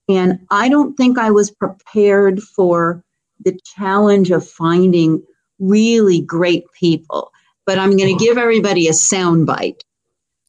And 0.07 0.39
I 0.51 0.69
don't 0.69 0.95
think 0.95 1.17
I 1.17 1.31
was 1.31 1.51
prepared 1.51 2.41
for 2.41 3.03
the 3.43 3.59
challenge 3.75 4.31
of 4.31 4.47
finding 4.47 5.21
really 5.59 6.21
great 6.21 6.63
people. 6.79 7.31
But 7.65 7.77
I'm 7.77 7.97
going 7.97 8.17
to 8.17 8.25
give 8.25 8.37
everybody 8.37 8.87
a 8.87 8.91
soundbite. 8.91 9.81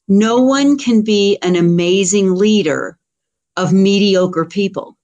No 0.09 0.41
one 0.41 0.77
can 0.77 1.03
be 1.03 1.37
an 1.43 1.55
amazing 1.55 2.35
leader 2.35 2.97
of 3.55 3.71
mediocre 3.71 4.45
people. 4.45 4.97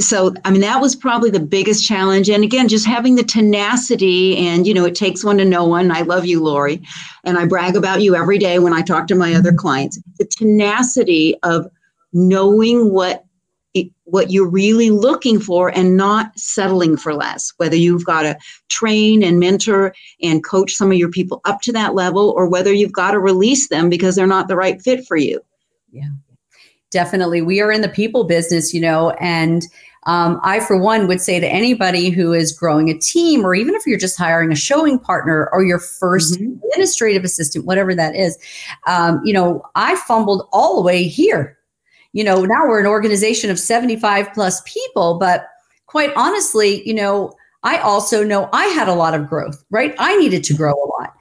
So, 0.00 0.32
I 0.44 0.52
mean, 0.52 0.60
that 0.60 0.80
was 0.80 0.94
probably 0.94 1.28
the 1.28 1.40
biggest 1.40 1.86
challenge. 1.86 2.30
And 2.30 2.44
again, 2.44 2.68
just 2.68 2.86
having 2.86 3.16
the 3.16 3.24
tenacity 3.24 4.36
and, 4.36 4.64
you 4.66 4.72
know, 4.72 4.84
it 4.84 4.94
takes 4.94 5.24
one 5.24 5.38
to 5.38 5.44
know 5.44 5.64
one. 5.64 5.90
I 5.90 6.02
love 6.02 6.24
you, 6.24 6.42
Lori. 6.42 6.80
And 7.24 7.36
I 7.36 7.46
brag 7.46 7.76
about 7.76 8.00
you 8.00 8.14
every 8.14 8.38
day 8.38 8.60
when 8.60 8.72
I 8.72 8.80
talk 8.80 9.08
to 9.08 9.16
my 9.16 9.34
other 9.34 9.52
clients. 9.52 10.00
The 10.18 10.24
tenacity 10.24 11.34
of 11.42 11.68
knowing 12.12 12.92
what 12.92 13.24
what 14.10 14.30
you're 14.30 14.48
really 14.48 14.90
looking 14.90 15.40
for 15.40 15.68
and 15.76 15.96
not 15.96 16.36
settling 16.38 16.96
for 16.96 17.14
less. 17.14 17.52
Whether 17.58 17.76
you've 17.76 18.04
got 18.04 18.22
to 18.22 18.38
train 18.68 19.22
and 19.22 19.38
mentor 19.38 19.94
and 20.22 20.44
coach 20.44 20.72
some 20.74 20.90
of 20.90 20.98
your 20.98 21.10
people 21.10 21.40
up 21.44 21.60
to 21.62 21.72
that 21.72 21.94
level, 21.94 22.30
or 22.30 22.48
whether 22.48 22.72
you've 22.72 22.92
got 22.92 23.12
to 23.12 23.18
release 23.18 23.68
them 23.68 23.88
because 23.88 24.16
they're 24.16 24.26
not 24.26 24.48
the 24.48 24.56
right 24.56 24.80
fit 24.80 25.06
for 25.06 25.16
you. 25.16 25.40
Yeah, 25.90 26.10
definitely. 26.90 27.42
We 27.42 27.60
are 27.60 27.72
in 27.72 27.82
the 27.82 27.88
people 27.88 28.24
business, 28.24 28.72
you 28.74 28.80
know, 28.80 29.10
and 29.20 29.64
um, 30.04 30.40
I, 30.42 30.60
for 30.60 30.78
one, 30.78 31.06
would 31.06 31.20
say 31.20 31.38
to 31.38 31.46
anybody 31.46 32.08
who 32.08 32.32
is 32.32 32.50
growing 32.50 32.88
a 32.88 32.98
team, 32.98 33.44
or 33.44 33.54
even 33.54 33.74
if 33.74 33.86
you're 33.86 33.98
just 33.98 34.16
hiring 34.16 34.50
a 34.50 34.56
showing 34.56 34.98
partner 34.98 35.50
or 35.52 35.62
your 35.62 35.78
1st 35.78 36.38
mm-hmm. 36.38 36.64
administrative 36.64 37.24
assistant, 37.24 37.66
whatever 37.66 37.94
that 37.94 38.16
is, 38.16 38.38
um, 38.86 39.20
you 39.22 39.34
know, 39.34 39.62
I 39.74 39.96
fumbled 39.96 40.48
all 40.50 40.76
the 40.76 40.82
way 40.82 41.02
here. 41.04 41.57
You 42.12 42.24
know, 42.24 42.44
now 42.44 42.66
we're 42.66 42.80
an 42.80 42.86
organization 42.86 43.50
of 43.50 43.58
75 43.58 44.32
plus 44.32 44.62
people, 44.62 45.18
but 45.18 45.48
quite 45.86 46.12
honestly, 46.16 46.86
you 46.86 46.94
know, 46.94 47.32
I 47.64 47.78
also 47.78 48.22
know 48.22 48.48
I 48.52 48.66
had 48.66 48.88
a 48.88 48.94
lot 48.94 49.14
of 49.14 49.28
growth, 49.28 49.64
right? 49.70 49.94
I 49.98 50.16
needed 50.16 50.44
to 50.44 50.54
grow 50.54 50.72
a 50.72 50.86
lot. 50.86 51.14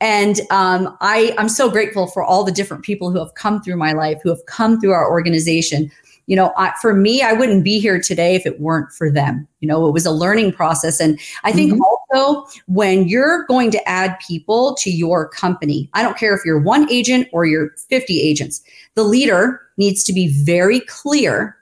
And 0.00 0.40
um, 0.50 0.96
I, 1.00 1.34
I'm 1.38 1.48
so 1.48 1.70
grateful 1.70 2.06
for 2.06 2.22
all 2.22 2.44
the 2.44 2.52
different 2.52 2.82
people 2.82 3.10
who 3.10 3.18
have 3.18 3.34
come 3.34 3.62
through 3.62 3.76
my 3.76 3.92
life, 3.92 4.18
who 4.22 4.30
have 4.30 4.44
come 4.46 4.80
through 4.80 4.92
our 4.92 5.10
organization, 5.10 5.90
you 6.26 6.36
know, 6.36 6.52
I, 6.56 6.72
for 6.80 6.94
me, 6.94 7.22
I 7.22 7.32
wouldn't 7.32 7.64
be 7.64 7.80
here 7.80 8.00
today 8.00 8.34
if 8.34 8.46
it 8.46 8.60
weren't 8.60 8.92
for 8.92 9.10
them. 9.10 9.46
You 9.60 9.68
know, 9.68 9.86
it 9.86 9.92
was 9.92 10.06
a 10.06 10.10
learning 10.10 10.52
process. 10.52 11.00
And 11.00 11.18
I 11.44 11.52
think 11.52 11.72
mm-hmm. 11.72 11.82
Also 12.12 12.46
when 12.66 13.08
you're 13.08 13.44
going 13.46 13.70
to 13.70 13.88
add 13.88 14.18
people 14.26 14.74
to 14.76 14.90
your 14.90 15.28
company, 15.28 15.88
I 15.94 16.02
don't 16.02 16.16
care 16.16 16.34
if 16.34 16.44
you're 16.44 16.60
one 16.60 16.90
agent 16.90 17.28
or 17.32 17.44
you're 17.44 17.70
50 17.88 18.20
agents, 18.20 18.62
the 18.94 19.04
leader 19.04 19.60
needs 19.76 20.04
to 20.04 20.12
be 20.12 20.28
very 20.44 20.80
clear 20.80 21.56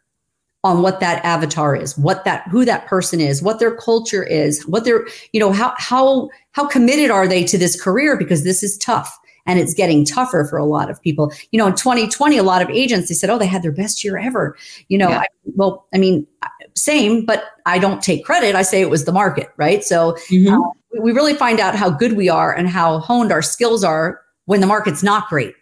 on 0.63 0.83
what 0.83 1.01
that 1.01 1.25
avatar 1.25 1.75
is 1.75 1.97
what 1.97 2.23
that 2.27 2.47
who 2.49 2.67
that 2.67 2.87
person 2.87 3.19
is 3.19 3.43
what 3.43 3.59
their 3.59 3.75
culture 3.77 4.23
is 4.23 4.67
what 4.67 4.85
their 4.85 5.07
you 5.33 5.41
know 5.41 5.53
how 5.53 5.73
how 5.79 6.29
how 6.53 6.67
committed 6.67 7.11
are 7.11 7.29
they 7.29 7.45
to 7.45 7.57
this 7.57 7.81
career? 7.81 8.17
Because 8.17 8.45
this 8.45 8.63
is 8.63 8.77
tough 8.79 9.20
and 9.47 9.59
it's 9.59 9.75
getting 9.75 10.05
tougher 10.05 10.47
for 10.49 10.59
a 10.59 10.65
lot 10.65 10.91
of 10.91 11.01
people. 11.01 11.33
You 11.51 11.59
know, 11.59 11.67
in 11.67 11.75
2020, 11.75 12.37
a 12.37 12.43
lot 12.43 12.63
of 12.63 12.71
agents 12.71 13.09
they 13.09 13.15
said, 13.15 13.31
"Oh, 13.31 13.39
they 13.39 13.47
had 13.47 13.63
their 13.63 13.73
best 13.73 14.05
year 14.05 14.19
ever." 14.19 14.57
You 14.89 14.99
know, 14.99 15.11
yeah. 15.11 15.21
I, 15.21 15.27
well, 15.57 15.87
I 15.95 15.99
mean, 15.99 16.27
same, 16.75 17.25
but 17.25 17.45
I 17.67 17.79
don't 17.79 18.03
take 18.03 18.25
credit. 18.25 18.55
I 18.55 18.63
say 18.63 18.81
it 18.81 18.91
was 18.91 19.05
the 19.05 19.13
market, 19.13 19.51
right? 19.57 19.85
So 19.85 20.13
mm-hmm. 20.31 20.55
uh, 20.55 21.01
we 21.03 21.13
really 21.13 21.35
find 21.35 21.61
out 21.61 21.75
how 21.75 21.91
good 21.91 22.15
we 22.15 22.29
are 22.29 22.53
and 22.55 22.69
how 22.69 22.99
honed 22.99 23.33
our 23.33 23.43
skills 23.43 23.85
are 23.85 24.21
when 24.47 24.61
the 24.61 24.67
market's 24.67 25.03
not 25.03 25.29
great. 25.29 25.55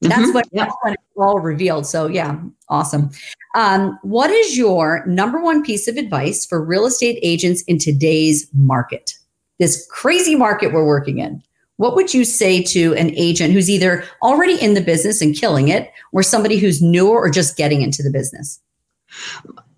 That's 0.00 0.22
mm-hmm. 0.22 0.32
what 0.32 0.48
yeah. 0.52 0.70
it's 0.86 1.02
all 1.16 1.40
revealed. 1.40 1.86
So 1.86 2.06
yeah, 2.06 2.38
awesome. 2.68 3.10
Um, 3.56 3.98
what 4.02 4.30
is 4.30 4.56
your 4.56 5.04
number 5.06 5.42
one 5.42 5.64
piece 5.64 5.88
of 5.88 5.96
advice 5.96 6.46
for 6.46 6.62
real 6.62 6.86
estate 6.86 7.18
agents 7.22 7.62
in 7.62 7.78
today's 7.78 8.48
market? 8.52 9.14
This 9.58 9.88
crazy 9.90 10.36
market 10.36 10.72
we're 10.72 10.86
working 10.86 11.18
in. 11.18 11.42
What 11.78 11.94
would 11.94 12.12
you 12.12 12.24
say 12.24 12.62
to 12.64 12.94
an 12.94 13.12
agent 13.16 13.52
who's 13.52 13.70
either 13.70 14.04
already 14.22 14.60
in 14.60 14.74
the 14.74 14.80
business 14.80 15.22
and 15.22 15.34
killing 15.34 15.68
it, 15.68 15.90
or 16.12 16.22
somebody 16.22 16.58
who's 16.58 16.82
newer 16.82 17.20
or 17.20 17.30
just 17.30 17.56
getting 17.56 17.82
into 17.82 18.02
the 18.02 18.10
business? 18.10 18.60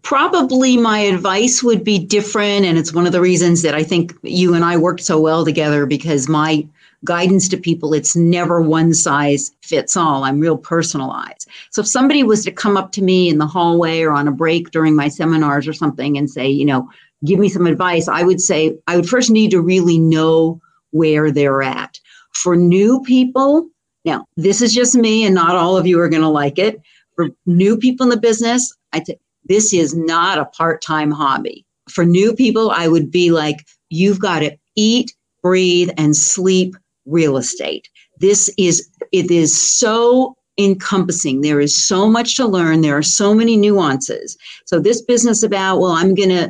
Probably 0.02 0.78
my 0.78 0.98
advice 0.98 1.62
would 1.62 1.84
be 1.84 1.98
different. 1.98 2.64
And 2.64 2.78
it's 2.78 2.94
one 2.94 3.06
of 3.06 3.12
the 3.12 3.20
reasons 3.20 3.60
that 3.62 3.74
I 3.74 3.82
think 3.82 4.14
you 4.22 4.54
and 4.54 4.64
I 4.64 4.78
worked 4.78 5.02
so 5.02 5.20
well 5.20 5.44
together 5.44 5.84
because 5.84 6.26
my 6.26 6.66
guidance 7.04 7.48
to 7.50 7.58
people, 7.58 7.92
it's 7.92 8.16
never 8.16 8.62
one 8.62 8.94
size 8.94 9.52
fits 9.60 9.94
all. 9.94 10.24
I'm 10.24 10.40
real 10.40 10.56
personalized. 10.56 11.48
So 11.70 11.82
if 11.82 11.86
somebody 11.86 12.22
was 12.22 12.44
to 12.44 12.50
come 12.50 12.78
up 12.78 12.92
to 12.92 13.02
me 13.02 13.28
in 13.28 13.38
the 13.38 13.46
hallway 13.46 14.00
or 14.00 14.12
on 14.12 14.26
a 14.26 14.32
break 14.32 14.70
during 14.70 14.96
my 14.96 15.08
seminars 15.08 15.68
or 15.68 15.74
something 15.74 16.16
and 16.16 16.30
say, 16.30 16.48
you 16.48 16.64
know, 16.64 16.90
give 17.24 17.38
me 17.38 17.50
some 17.50 17.66
advice, 17.66 18.08
I 18.08 18.22
would 18.22 18.40
say 18.40 18.76
I 18.86 18.96
would 18.96 19.08
first 19.08 19.30
need 19.30 19.50
to 19.50 19.60
really 19.60 19.98
know 19.98 20.60
where 20.90 21.30
they're 21.30 21.62
at. 21.62 21.98
For 22.32 22.56
new 22.56 23.02
people, 23.02 23.68
now 24.04 24.26
this 24.36 24.62
is 24.62 24.72
just 24.72 24.94
me, 24.94 25.24
and 25.24 25.34
not 25.34 25.56
all 25.56 25.76
of 25.76 25.86
you 25.86 26.00
are 26.00 26.08
going 26.08 26.22
to 26.22 26.28
like 26.28 26.58
it. 26.58 26.80
For 27.16 27.28
new 27.46 27.76
people 27.76 28.04
in 28.04 28.10
the 28.10 28.16
business, 28.16 28.74
I 28.92 29.00
think 29.00 29.18
this 29.44 29.72
is 29.72 29.94
not 29.94 30.38
a 30.38 30.46
part 30.46 30.82
time 30.82 31.10
hobby. 31.10 31.66
For 31.88 32.04
new 32.04 32.34
people, 32.34 32.70
I 32.70 32.88
would 32.88 33.10
be 33.10 33.30
like, 33.30 33.66
you've 33.88 34.20
got 34.20 34.40
to 34.40 34.56
eat, 34.76 35.14
breathe, 35.42 35.90
and 35.96 36.16
sleep 36.16 36.76
real 37.04 37.36
estate. 37.36 37.88
This 38.18 38.52
is, 38.58 38.88
it 39.12 39.30
is 39.30 39.60
so 39.60 40.36
encompassing. 40.58 41.40
There 41.40 41.60
is 41.60 41.74
so 41.74 42.08
much 42.08 42.36
to 42.36 42.46
learn. 42.46 42.80
There 42.80 42.96
are 42.96 43.02
so 43.02 43.34
many 43.34 43.56
nuances. 43.56 44.36
So, 44.66 44.78
this 44.78 45.02
business 45.02 45.42
about, 45.42 45.80
well, 45.80 45.92
I'm 45.92 46.14
going 46.14 46.28
to, 46.28 46.44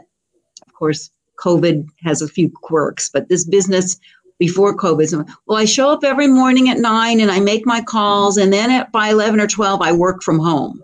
of 0.66 0.74
course, 0.74 1.10
COVID 1.38 1.86
has 2.02 2.20
a 2.20 2.28
few 2.28 2.50
quirks, 2.50 3.08
but 3.08 3.28
this 3.28 3.44
business 3.44 3.98
before 4.40 4.76
COVID. 4.76 5.06
So, 5.06 5.24
well, 5.46 5.58
I 5.58 5.66
show 5.66 5.90
up 5.90 6.02
every 6.02 6.26
morning 6.26 6.68
at 6.68 6.78
nine 6.78 7.20
and 7.20 7.30
I 7.30 7.38
make 7.38 7.64
my 7.64 7.80
calls, 7.80 8.38
and 8.38 8.52
then 8.52 8.72
at 8.72 8.90
by 8.90 9.10
eleven 9.10 9.38
or 9.38 9.46
twelve, 9.46 9.82
I 9.82 9.92
work 9.92 10.24
from 10.24 10.40
home. 10.40 10.82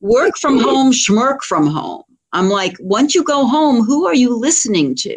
work 0.00 0.36
from 0.36 0.58
home, 0.58 0.90
schmirk 0.90 1.42
from 1.42 1.68
home. 1.68 2.02
I'm 2.32 2.48
like, 2.48 2.74
once 2.80 3.14
you 3.14 3.22
go 3.22 3.46
home, 3.46 3.84
who 3.84 4.06
are 4.06 4.14
you 4.14 4.34
listening 4.34 4.96
to? 4.96 5.16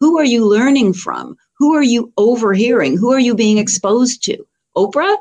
Who 0.00 0.18
are 0.18 0.24
you 0.24 0.48
learning 0.48 0.94
from? 0.94 1.36
Who 1.58 1.74
are 1.74 1.82
you 1.82 2.12
overhearing? 2.16 2.96
Who 2.96 3.12
are 3.12 3.20
you 3.20 3.34
being 3.34 3.58
exposed 3.58 4.24
to? 4.24 4.44
Oprah? 4.76 5.16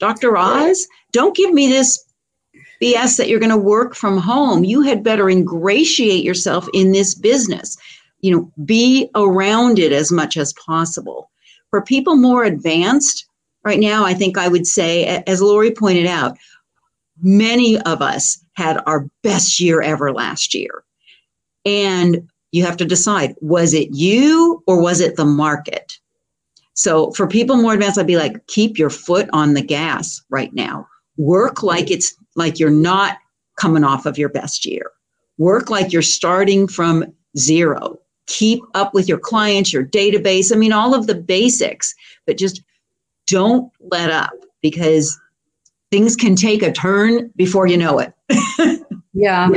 Dr. 0.00 0.36
Oz? 0.36 0.88
Don't 1.12 1.36
give 1.36 1.52
me 1.52 1.68
this 1.68 2.02
BS 2.82 3.18
that 3.18 3.28
you're 3.28 3.38
going 3.38 3.50
to 3.50 3.58
work 3.58 3.94
from 3.94 4.16
home. 4.16 4.64
You 4.64 4.80
had 4.80 5.04
better 5.04 5.28
ingratiate 5.28 6.24
yourself 6.24 6.66
in 6.72 6.92
this 6.92 7.14
business 7.14 7.76
you 8.22 8.30
know, 8.30 8.50
be 8.64 9.08
around 9.14 9.78
it 9.78 9.92
as 9.92 10.12
much 10.12 10.36
as 10.36 10.52
possible. 10.54 11.30
For 11.70 11.82
people 11.82 12.16
more 12.16 12.44
advanced, 12.44 13.26
right 13.64 13.80
now, 13.80 14.04
I 14.04 14.14
think 14.14 14.38
I 14.38 14.48
would 14.48 14.66
say, 14.66 15.22
as 15.26 15.42
Lori 15.42 15.70
pointed 15.70 16.06
out, 16.06 16.36
many 17.22 17.78
of 17.82 18.02
us 18.02 18.42
had 18.54 18.82
our 18.86 19.08
best 19.22 19.60
year 19.60 19.80
ever 19.80 20.12
last 20.12 20.54
year. 20.54 20.84
And 21.64 22.28
you 22.52 22.64
have 22.64 22.76
to 22.78 22.84
decide 22.84 23.34
was 23.40 23.74
it 23.74 23.88
you 23.92 24.62
or 24.66 24.80
was 24.80 25.00
it 25.00 25.16
the 25.16 25.24
market? 25.24 25.98
So 26.74 27.10
for 27.12 27.26
people 27.26 27.56
more 27.56 27.74
advanced, 27.74 27.98
I'd 27.98 28.06
be 28.06 28.16
like, 28.16 28.46
keep 28.46 28.78
your 28.78 28.90
foot 28.90 29.28
on 29.32 29.54
the 29.54 29.62
gas 29.62 30.22
right 30.30 30.52
now. 30.54 30.88
Work 31.16 31.62
like 31.62 31.90
it's 31.90 32.14
like 32.36 32.58
you're 32.58 32.70
not 32.70 33.18
coming 33.56 33.84
off 33.84 34.06
of 34.06 34.16
your 34.16 34.30
best 34.30 34.64
year. 34.64 34.90
Work 35.36 35.68
like 35.68 35.92
you're 35.92 36.02
starting 36.02 36.66
from 36.66 37.04
zero 37.36 37.98
keep 38.30 38.62
up 38.74 38.94
with 38.94 39.08
your 39.08 39.18
clients, 39.18 39.72
your 39.72 39.84
database. 39.84 40.52
I 40.52 40.56
mean, 40.56 40.72
all 40.72 40.94
of 40.94 41.06
the 41.08 41.16
basics, 41.16 41.94
but 42.26 42.38
just 42.38 42.62
don't 43.26 43.70
let 43.80 44.10
up 44.10 44.30
because 44.62 45.18
things 45.90 46.14
can 46.14 46.36
take 46.36 46.62
a 46.62 46.72
turn 46.72 47.30
before 47.36 47.66
you 47.66 47.76
know 47.76 47.98
it. 47.98 48.14
yeah, 49.12 49.48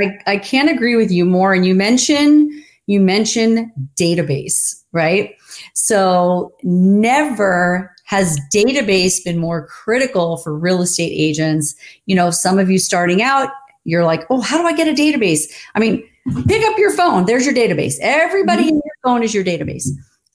I, 0.00 0.10
I 0.26 0.36
can't 0.38 0.70
agree 0.70 0.96
with 0.96 1.10
you 1.10 1.26
more. 1.26 1.52
And 1.52 1.66
you 1.66 1.74
mentioned 1.74 2.50
you 2.86 3.00
mentioned 3.00 3.70
database, 3.96 4.82
right? 4.92 5.34
So 5.74 6.52
never 6.62 7.94
has 8.04 8.38
database 8.52 9.24
been 9.24 9.38
more 9.38 9.66
critical 9.66 10.36
for 10.38 10.56
real 10.56 10.82
estate 10.82 11.12
agents. 11.14 11.74
You 12.06 12.14
know, 12.14 12.30
some 12.30 12.58
of 12.58 12.70
you 12.70 12.78
starting 12.78 13.22
out, 13.22 13.50
you're 13.84 14.04
like, 14.04 14.26
oh, 14.28 14.40
how 14.40 14.58
do 14.58 14.66
I 14.66 14.74
get 14.74 14.88
a 14.88 14.92
database? 14.92 15.50
I 15.74 15.80
mean, 15.80 16.06
pick 16.46 16.64
up 16.64 16.78
your 16.78 16.92
phone. 16.92 17.26
There's 17.26 17.44
your 17.44 17.54
database. 17.54 17.94
Everybody 18.00 18.64
mm-hmm. 18.64 18.76
in 18.76 18.82
your 18.84 18.94
phone 19.02 19.22
is 19.22 19.34
your 19.34 19.44
database. 19.44 19.88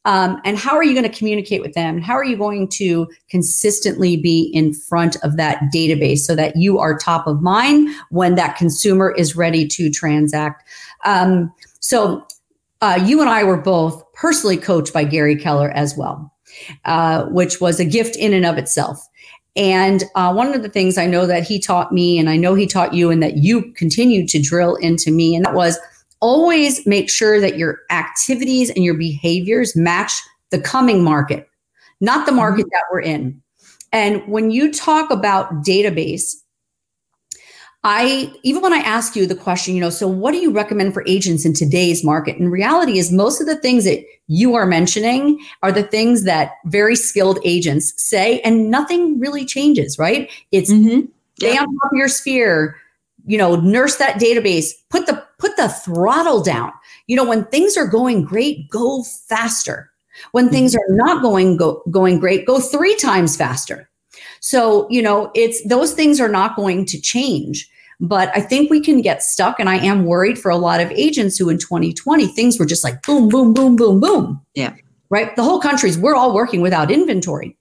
Um, 0.05 0.39
and 0.45 0.57
how 0.57 0.75
are 0.75 0.83
you 0.83 0.93
going 0.93 1.09
to 1.09 1.17
communicate 1.17 1.61
with 1.61 1.73
them? 1.73 2.01
How 2.01 2.13
are 2.13 2.23
you 2.23 2.37
going 2.37 2.69
to 2.69 3.07
consistently 3.29 4.15
be 4.15 4.49
in 4.53 4.73
front 4.73 5.17
of 5.23 5.35
that 5.37 5.61
database 5.73 6.19
so 6.19 6.35
that 6.35 6.55
you 6.55 6.79
are 6.79 6.97
top 6.97 7.27
of 7.27 7.41
mind 7.41 7.89
when 8.09 8.35
that 8.35 8.55
consumer 8.55 9.11
is 9.11 9.35
ready 9.35 9.67
to 9.67 9.89
transact? 9.89 10.63
Um, 11.05 11.53
so, 11.79 12.25
uh, 12.81 12.97
you 13.05 13.19
and 13.19 13.29
I 13.29 13.43
were 13.43 13.57
both 13.57 14.01
personally 14.13 14.55
coached 14.55 14.93
by 14.93 15.03
Gary 15.03 15.35
Keller 15.35 15.69
as 15.71 15.97
well, 15.97 16.33
uh, 16.85 17.25
which 17.25 17.59
was 17.59 17.77
a 17.79 17.85
gift 17.85 18.15
in 18.15 18.33
and 18.33 18.45
of 18.45 18.57
itself. 18.57 19.05
And 19.55 20.03
uh, 20.15 20.33
one 20.33 20.53
of 20.53 20.61
the 20.61 20.69
things 20.69 20.97
I 20.97 21.05
know 21.05 21.25
that 21.25 21.43
he 21.43 21.59
taught 21.59 21.91
me, 21.91 22.17
and 22.17 22.29
I 22.29 22.37
know 22.37 22.53
he 22.55 22.67
taught 22.67 22.93
you, 22.93 23.09
and 23.11 23.21
that 23.23 23.37
you 23.37 23.71
continue 23.73 24.27
to 24.27 24.41
drill 24.41 24.75
into 24.75 25.11
me, 25.11 25.35
and 25.35 25.45
that 25.45 25.53
was 25.53 25.77
always 26.21 26.85
make 26.85 27.09
sure 27.09 27.39
that 27.39 27.57
your 27.57 27.79
activities 27.89 28.69
and 28.69 28.83
your 28.83 28.93
behaviors 28.93 29.75
match 29.75 30.13
the 30.51 30.59
coming 30.59 31.03
market, 31.03 31.49
not 32.01 32.25
the 32.25 32.31
market 32.31 32.65
mm-hmm. 32.65 32.69
that 32.73 32.83
we're 32.91 33.01
in. 33.01 33.41
And 33.91 34.25
when 34.27 34.51
you 34.51 34.71
talk 34.71 35.09
about 35.11 35.63
database, 35.63 36.35
I 37.83 38.33
even 38.43 38.61
when 38.61 38.73
I 38.73 38.79
ask 38.79 39.15
you 39.15 39.25
the 39.25 39.35
question, 39.35 39.73
you 39.73 39.79
know, 39.79 39.89
so 39.89 40.07
what 40.07 40.33
do 40.33 40.37
you 40.37 40.51
recommend 40.51 40.93
for 40.93 41.03
agents 41.07 41.45
in 41.45 41.53
today's 41.53 42.03
market? 42.03 42.37
And 42.37 42.51
reality 42.51 42.99
is 42.99 43.11
most 43.11 43.39
of 43.39 43.47
the 43.47 43.55
things 43.55 43.85
that 43.85 44.03
you 44.27 44.55
are 44.55 44.65
mentioning 44.65 45.39
are 45.63 45.71
the 45.71 45.83
things 45.83 46.25
that 46.25 46.53
very 46.65 46.95
skilled 46.95 47.39
agents 47.45 47.93
say, 47.95 48.41
and 48.41 48.69
nothing 48.69 49.17
really 49.17 49.45
changes, 49.45 49.97
right? 49.97 50.29
It's 50.51 50.71
mm-hmm. 50.71 51.05
stay 51.37 51.57
on 51.57 51.65
top 51.65 51.91
of 51.91 51.97
your 51.97 52.09
sphere, 52.09 52.75
you 53.25 53.37
know, 53.37 53.55
nurse 53.55 53.95
that 53.95 54.19
database, 54.19 54.71
put 54.89 55.05
the 55.05 55.25
put 55.37 55.55
the 55.55 55.69
throttle 55.69 56.43
down. 56.43 56.73
You 57.07 57.15
know, 57.15 57.25
when 57.25 57.45
things 57.45 57.77
are 57.77 57.87
going 57.87 58.25
great, 58.25 58.69
go 58.69 59.03
faster. 59.03 59.89
When 60.33 60.49
things 60.49 60.75
are 60.75 60.89
not 60.89 61.21
going 61.21 61.55
go, 61.55 61.81
going 61.89 62.19
great, 62.19 62.45
go 62.45 62.59
three 62.59 62.97
times 62.97 63.37
faster. 63.37 63.88
So, 64.41 64.87
you 64.89 65.01
know, 65.01 65.31
it's 65.35 65.65
those 65.67 65.93
things 65.93 66.19
are 66.19 66.29
not 66.29 66.55
going 66.55 66.85
to 66.85 66.99
change. 66.99 67.69
But 68.01 68.31
I 68.33 68.39
think 68.39 68.69
we 68.69 68.79
can 68.79 69.01
get 69.01 69.21
stuck. 69.21 69.59
And 69.59 69.69
I 69.69 69.75
am 69.75 70.05
worried 70.05 70.39
for 70.39 70.49
a 70.49 70.57
lot 70.57 70.79
of 70.79 70.89
agents 70.91 71.37
who 71.37 71.49
in 71.49 71.57
2020, 71.57 72.27
things 72.27 72.57
were 72.57 72.65
just 72.65 72.83
like 72.83 73.01
boom, 73.01 73.27
boom, 73.27 73.53
boom, 73.53 73.75
boom, 73.75 73.99
boom. 73.99 74.41
Yeah. 74.55 74.73
Right. 75.09 75.35
The 75.35 75.43
whole 75.43 75.59
country's, 75.59 75.97
we're 75.97 76.15
all 76.15 76.33
working 76.33 76.61
without 76.61 76.91
inventory. 76.91 77.57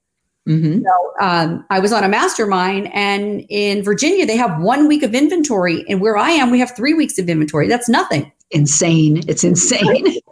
Mm-hmm. 0.49 0.83
So, 0.83 1.27
um, 1.27 1.67
I 1.71 1.79
was 1.81 1.93
on 1.93 2.05
a 2.05 2.09
mastermind, 2.09 2.89
and 2.95 3.45
in 3.51 3.83
Virginia, 3.83 4.25
they 4.25 4.37
have 4.37 4.63
one 4.63 4.89
week 4.89 5.03
of 5.03 5.15
inventory. 5.15 5.85
And 5.89 6.01
where 6.01 6.17
I 6.17 6.31
am, 6.31 6.51
we 6.51 6.59
have 6.59 6.75
three 6.75 6.95
weeks 6.95 7.19
of 7.19 7.29
inventory. 7.29 7.69
That's 7.69 7.89
nothing. 7.89 8.33
Insane. 8.51 9.23
It's 9.29 9.45
insane. 9.45 10.19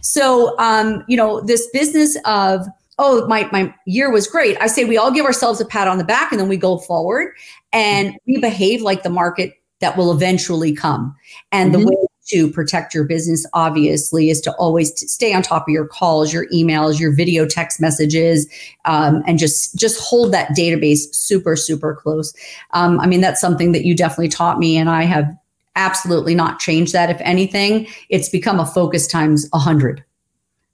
So, 0.00 0.58
um, 0.58 1.04
you 1.08 1.16
know, 1.16 1.40
this 1.40 1.68
business 1.72 2.16
of, 2.24 2.66
oh, 3.00 3.26
my, 3.26 3.48
my 3.50 3.74
year 3.86 4.12
was 4.12 4.26
great. 4.28 4.56
I 4.60 4.66
say 4.68 4.84
we 4.84 4.98
all 4.98 5.10
give 5.10 5.24
ourselves 5.24 5.60
a 5.60 5.64
pat 5.64 5.88
on 5.88 5.98
the 5.98 6.04
back 6.04 6.30
and 6.30 6.40
then 6.40 6.48
we 6.48 6.56
go 6.58 6.78
forward 6.78 7.34
and 7.72 8.14
we 8.26 8.38
behave 8.38 8.82
like 8.82 9.02
the 9.02 9.10
market 9.10 9.54
that 9.80 9.96
will 9.96 10.12
eventually 10.12 10.74
come. 10.74 11.16
And 11.50 11.70
Mhm. 11.72 11.78
the 11.78 11.86
way 11.86 11.96
to 12.28 12.48
protect 12.50 12.94
your 12.94 13.04
business, 13.04 13.46
obviously, 13.54 14.28
is 14.28 14.40
to 14.42 14.52
always 14.52 14.92
t- 14.92 15.06
stay 15.06 15.32
on 15.32 15.42
top 15.42 15.66
of 15.66 15.72
your 15.72 15.86
calls, 15.86 16.32
your 16.32 16.46
emails, 16.50 17.00
your 17.00 17.12
video 17.12 17.46
text 17.46 17.80
messages, 17.80 18.46
um, 18.84 19.24
and 19.26 19.38
just 19.38 19.74
just 19.74 19.98
hold 19.98 20.30
that 20.32 20.50
database 20.50 21.12
super, 21.12 21.56
super 21.56 21.94
close. 21.94 22.32
Um, 22.72 23.00
I 23.00 23.06
mean, 23.06 23.22
that's 23.22 23.40
something 23.40 23.72
that 23.72 23.84
you 23.84 23.96
definitely 23.96 24.28
taught 24.28 24.58
me, 24.58 24.76
and 24.76 24.88
I 24.90 25.04
have 25.04 25.34
absolutely 25.74 26.34
not 26.34 26.60
changed 26.60 26.92
that. 26.92 27.10
If 27.10 27.20
anything, 27.22 27.86
it's 28.10 28.28
become 28.28 28.60
a 28.60 28.66
focus 28.66 29.06
times 29.08 29.48
a 29.52 29.58
hundred. 29.58 30.04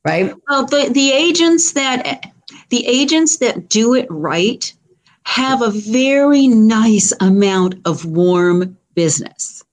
Right? 0.07 0.33
Well, 0.49 0.67
the, 0.67 0.89
the 0.93 1.11
agents 1.13 1.73
that 1.73 2.31
the 2.71 2.87
agents 2.87 3.39
that 3.39 3.69
do 3.69 3.93
it 3.93 4.07
right 4.09 4.73
have 5.25 5.63
a 5.63 5.71
very 5.71 6.47
nice 6.47 7.13
amount 7.21 7.75
of 7.85 8.05
warm 8.05 8.79
business. 8.95 9.65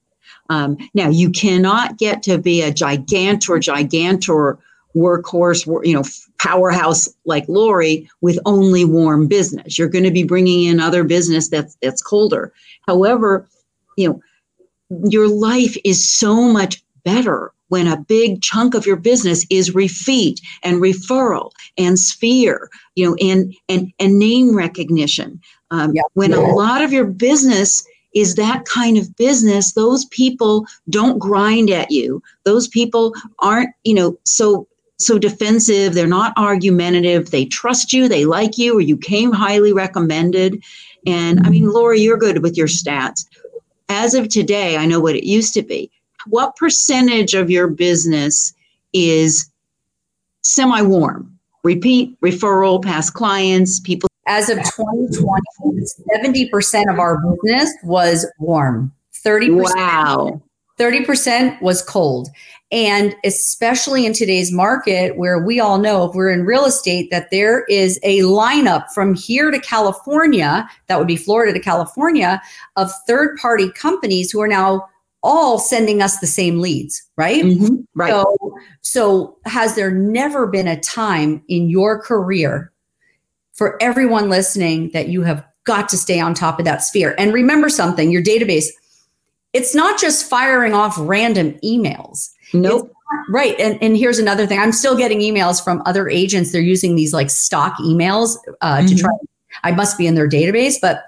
Um, 0.50 0.78
now, 0.96 1.10
you 1.10 1.30
cannot 1.30 2.00
get 2.00 2.24
to 2.24 2.40
be 2.40 2.64
a 2.64 2.72
gigantor, 2.72 3.60
gigantor 3.60 4.58
workhorse, 4.96 5.66
you 5.86 5.94
know, 5.94 6.04
powerhouse 6.40 7.08
like 7.26 7.48
Lori 7.48 8.10
with 8.22 8.40
only 8.46 8.86
warm 8.86 9.28
business. 9.28 9.78
You're 9.78 9.88
going 9.88 10.04
to 10.04 10.12
be 10.12 10.24
bringing 10.24 10.64
in 10.64 10.80
other 10.80 11.04
business 11.04 11.50
that's 11.50 11.78
that's 11.82 12.02
colder. 12.02 12.52
However, 12.88 13.48
you 13.98 14.10
know, 14.10 14.22
your 15.10 15.28
life 15.28 15.78
is 15.84 16.10
so 16.10 16.52
much 16.52 16.84
better 17.04 17.52
when 17.74 17.88
a 17.88 17.98
big 17.98 18.40
chunk 18.44 18.76
of 18.76 18.86
your 18.86 18.96
business 18.96 19.48
is 19.50 19.72
refeed 19.72 20.36
and 20.62 20.80
referral 20.80 21.50
and 21.76 21.98
sphere, 21.98 22.70
you 22.94 23.04
know, 23.04 23.16
and 23.20 23.52
and 23.68 23.92
and 23.98 24.20
name 24.20 24.56
recognition. 24.56 25.42
Um, 25.72 25.92
Yeah. 25.96 26.04
When 26.14 26.34
a 26.34 26.40
lot 26.40 26.84
of 26.84 26.94
your 26.94 27.06
business 27.06 27.84
is 28.14 28.36
that 28.36 28.66
kind 28.66 28.96
of 29.00 29.16
business, 29.16 29.74
those 29.74 30.06
people 30.06 30.68
don't 30.88 31.18
grind 31.18 31.72
at 31.72 31.90
you. 31.90 32.22
Those 32.46 32.68
people 32.68 33.16
aren't, 33.40 33.72
you 33.84 33.96
know, 33.96 34.20
so 34.24 34.68
so 35.00 35.18
defensive. 35.18 35.96
They're 35.96 36.06
not 36.22 36.38
argumentative. 36.38 37.32
They 37.32 37.46
trust 37.46 37.92
you. 37.92 38.08
They 38.08 38.26
like 38.26 38.60
you, 38.60 38.78
or 38.78 38.82
you 38.82 38.98
came 38.98 39.32
highly 39.32 39.74
recommended. 39.74 40.64
And 41.08 41.40
I 41.44 41.50
mean, 41.50 41.72
Laura, 41.72 41.98
you're 41.98 42.18
good 42.18 42.44
with 42.44 42.56
your 42.56 42.68
stats. 42.68 43.26
As 43.90 44.14
of 44.14 44.30
today, 44.30 44.78
I 44.78 44.86
know 44.86 45.00
what 45.00 45.16
it 45.16 45.26
used 45.28 45.56
to 45.56 45.64
be. 45.64 45.90
What 46.28 46.56
percentage 46.56 47.34
of 47.34 47.50
your 47.50 47.68
business 47.68 48.54
is 48.94 49.50
semi 50.42 50.82
warm? 50.82 51.30
Repeat, 51.64 52.20
referral, 52.22 52.84
past 52.84 53.14
clients, 53.14 53.80
people. 53.80 54.10
As 54.28 54.50
of 54.50 54.58
2020, 54.58 56.50
70% 56.52 56.92
of 56.92 57.00
our 57.00 57.22
business 57.22 57.74
was 57.84 58.26
warm. 58.40 58.92
30%, 59.26 59.76
Wow. 59.76 60.42
30% 60.80 61.62
was 61.62 61.82
cold. 61.82 62.30
And 62.72 63.16
especially 63.24 64.06
in 64.06 64.14
today's 64.14 64.52
market, 64.52 65.18
where 65.18 65.40
we 65.40 65.60
all 65.60 65.78
know 65.78 66.06
if 66.06 66.16
we're 66.16 66.32
in 66.32 66.46
real 66.46 66.66
estate, 66.66 67.12
that 67.12 67.30
there 67.30 67.66
is 67.66 68.00
a 68.02 68.20
lineup 68.22 68.90
from 68.94 69.14
here 69.14 69.52
to 69.52 69.60
California, 69.60 70.68
that 70.88 70.98
would 70.98 71.08
be 71.08 71.16
Florida 71.16 71.54
to 71.54 71.60
California, 71.60 72.42
of 72.76 72.92
third 73.08 73.38
party 73.38 73.70
companies 73.72 74.32
who 74.32 74.42
are 74.42 74.48
now 74.48 74.90
all 75.24 75.58
sending 75.58 76.02
us 76.02 76.20
the 76.20 76.28
same 76.28 76.60
leads, 76.60 77.02
right? 77.16 77.44
Mhm. 77.44 77.86
Right. 77.96 78.10
So, 78.12 78.36
so 78.82 79.38
has 79.46 79.76
there 79.76 79.90
never 79.92 80.46
been 80.48 80.68
a 80.68 80.80
time 80.80 81.42
in 81.48 81.70
your 81.70 82.00
career 82.02 82.72
for 83.54 83.82
everyone 83.82 84.30
listening 84.30 84.90
that 84.94 85.08
you 85.08 85.22
have 85.24 85.44
got 85.64 85.88
to 85.90 85.98
stay 85.98 86.20
on 86.20 86.34
top 86.34 86.60
of 86.60 86.66
that 86.66 86.84
sphere? 86.84 87.16
And 87.18 87.34
remember 87.34 87.70
something, 87.70 88.12
your 88.12 88.22
database, 88.22 88.66
it's 89.54 89.74
not 89.74 90.00
just 90.00 90.30
firing 90.30 90.74
off 90.74 90.96
random 91.00 91.54
emails. 91.64 92.30
nope. 92.54 92.92
Right. 93.30 93.58
And, 93.60 93.78
and 93.82 93.96
here's 93.96 94.18
another 94.18 94.48
thing. 94.48 94.60
I'm 94.60 94.72
still 94.72 94.98
getting 94.98 95.20
emails 95.20 95.64
from 95.64 95.84
other 95.86 96.10
agents. 96.10 96.52
They're 96.52 96.62
using 96.62 96.96
these 96.96 97.14
like 97.14 97.30
stock 97.30 97.76
emails 97.78 98.38
uh, 98.62 98.82
to 98.82 98.88
Mhm. 98.96 99.00
try. 99.00 99.12
I 99.64 99.72
must 99.72 100.00
be 100.00 100.08
in 100.08 100.16
their 100.16 100.28
database, 100.28 100.76
but 100.82 101.04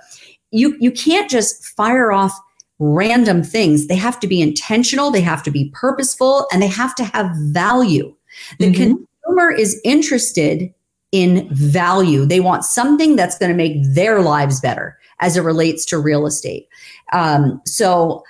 you 0.51 0.77
you 0.79 0.91
can't 0.91 1.29
just 1.29 1.65
fire 1.65 2.11
off 2.11 2.31
random 2.79 3.43
things. 3.43 3.87
They 3.87 3.95
have 3.95 4.19
to 4.19 4.27
be 4.27 4.41
intentional. 4.41 5.11
They 5.11 5.21
have 5.21 5.43
to 5.43 5.51
be 5.51 5.71
purposeful, 5.73 6.47
and 6.51 6.61
they 6.61 6.67
have 6.67 6.95
to 6.95 7.03
have 7.05 7.31
value. 7.35 8.13
The 8.59 8.71
Mhm. 8.71 9.07
consumer 9.23 9.51
is 9.51 9.79
interested 9.83 10.73
in 11.11 11.47
value. 11.53 12.25
They 12.25 12.41
want 12.41 12.65
something 12.65 13.15
that's 13.15 13.37
going 13.37 13.51
to 13.51 13.55
make 13.55 13.77
their 13.93 14.21
lives 14.21 14.59
better 14.59 14.97
as 15.21 15.37
it 15.37 15.41
relates 15.41 15.85
to 15.85 15.97
real 15.97 16.25
estate. 16.25 16.67
Um, 17.13 17.61
so 17.65 18.23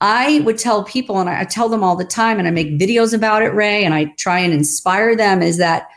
I 0.00 0.40
would 0.40 0.58
tell 0.58 0.84
people, 0.84 1.18
and 1.18 1.28
I 1.28 1.42
tell 1.42 1.68
them 1.68 1.82
all 1.82 1.96
the 1.96 2.04
time, 2.04 2.38
and 2.38 2.46
I 2.46 2.52
make 2.52 2.78
videos 2.78 3.12
about 3.12 3.42
it, 3.42 3.52
Ray, 3.52 3.84
and 3.84 3.92
I 3.92 4.04
try 4.16 4.38
and 4.38 4.54
inspire 4.54 5.16
them 5.16 5.42
is 5.42 5.56
that 5.56 5.88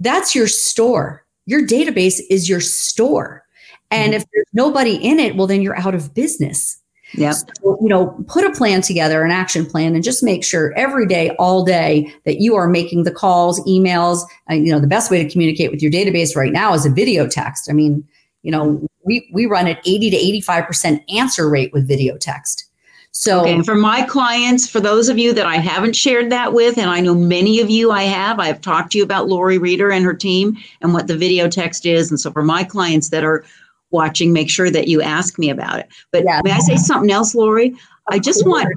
that's 0.00 0.34
your 0.34 0.48
store. 0.48 1.24
Your 1.46 1.64
database 1.64 2.20
is 2.28 2.48
your 2.48 2.60
store. 2.60 3.44
And 3.92 4.14
if 4.14 4.24
there's 4.32 4.46
nobody 4.52 4.94
in 4.96 5.20
it, 5.20 5.36
well, 5.36 5.46
then 5.46 5.62
you're 5.62 5.78
out 5.78 5.94
of 5.94 6.14
business. 6.14 6.79
Yep. 7.14 7.34
So, 7.34 7.78
you 7.80 7.88
know, 7.88 8.08
put 8.28 8.44
a 8.44 8.52
plan 8.52 8.82
together, 8.82 9.24
an 9.24 9.30
action 9.30 9.66
plan, 9.66 9.94
and 9.94 10.04
just 10.04 10.22
make 10.22 10.44
sure 10.44 10.72
every 10.76 11.06
day, 11.06 11.30
all 11.38 11.64
day, 11.64 12.12
that 12.24 12.40
you 12.40 12.54
are 12.54 12.68
making 12.68 13.04
the 13.04 13.10
calls, 13.10 13.60
emails. 13.66 14.22
You 14.48 14.72
know, 14.72 14.80
the 14.80 14.86
best 14.86 15.10
way 15.10 15.22
to 15.22 15.28
communicate 15.28 15.70
with 15.70 15.82
your 15.82 15.90
database 15.90 16.36
right 16.36 16.52
now 16.52 16.72
is 16.74 16.86
a 16.86 16.90
video 16.90 17.26
text. 17.26 17.68
I 17.68 17.72
mean, 17.72 18.06
you 18.42 18.50
know, 18.50 18.86
we, 19.04 19.28
we 19.32 19.46
run 19.46 19.66
at 19.66 19.80
80 19.86 20.10
to 20.10 20.42
85% 20.42 21.02
answer 21.12 21.48
rate 21.48 21.72
with 21.72 21.86
video 21.86 22.16
text. 22.16 22.66
So, 23.12 23.40
Okay, 23.40 23.60
for 23.62 23.74
my 23.74 24.04
clients, 24.04 24.68
for 24.68 24.78
those 24.78 25.08
of 25.08 25.18
you 25.18 25.32
that 25.32 25.44
I 25.44 25.56
haven't 25.56 25.96
shared 25.96 26.30
that 26.30 26.52
with, 26.52 26.78
and 26.78 26.88
I 26.88 27.00
know 27.00 27.14
many 27.14 27.60
of 27.60 27.68
you 27.68 27.90
I 27.90 28.04
have, 28.04 28.38
I've 28.38 28.60
talked 28.60 28.92
to 28.92 28.98
you 28.98 29.04
about 29.04 29.26
Lori 29.26 29.58
Reeder 29.58 29.90
and 29.90 30.04
her 30.04 30.14
team 30.14 30.56
and 30.80 30.94
what 30.94 31.08
the 31.08 31.16
video 31.16 31.48
text 31.48 31.86
is. 31.86 32.08
And 32.08 32.20
so 32.20 32.30
for 32.30 32.44
my 32.44 32.62
clients 32.62 33.08
that 33.08 33.24
are 33.24 33.44
watching, 33.90 34.32
make 34.32 34.50
sure 34.50 34.70
that 34.70 34.88
you 34.88 35.02
ask 35.02 35.38
me 35.38 35.50
about 35.50 35.78
it. 35.80 35.88
But 36.12 36.24
Yeah. 36.24 36.40
may 36.44 36.52
I 36.52 36.58
say 36.58 36.76
something 36.76 37.10
else, 37.10 37.34
Lori? 37.34 37.74
I 38.10 38.18
just 38.18 38.46
want 38.46 38.68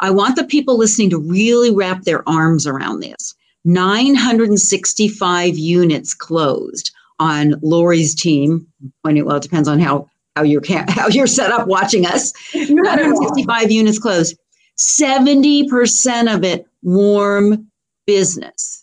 I 0.00 0.10
want 0.10 0.34
the 0.36 0.44
people 0.44 0.76
listening 0.76 1.10
to 1.10 1.18
really 1.18 1.70
wrap 1.70 2.02
their 2.02 2.28
arms 2.28 2.66
around 2.66 3.00
this. 3.00 3.34
965 3.64 5.56
units 5.56 6.14
closed 6.14 6.90
on 7.20 7.54
Lori's 7.62 8.14
team. 8.14 8.66
When 9.02 9.16
it, 9.16 9.26
well, 9.26 9.36
it 9.36 9.42
depends 9.42 9.68
on 9.68 9.78
how 9.78 10.08
how 10.36 10.42
you're 10.42 10.62
how 10.88 11.08
you're 11.08 11.26
set 11.26 11.52
up 11.52 11.68
watching 11.68 12.06
us. 12.06 12.32
965 12.54 13.70
units 13.70 13.98
closed. 13.98 14.36
70% 14.78 16.34
of 16.34 16.42
it 16.44 16.66
warm 16.82 17.70
business. 18.06 18.81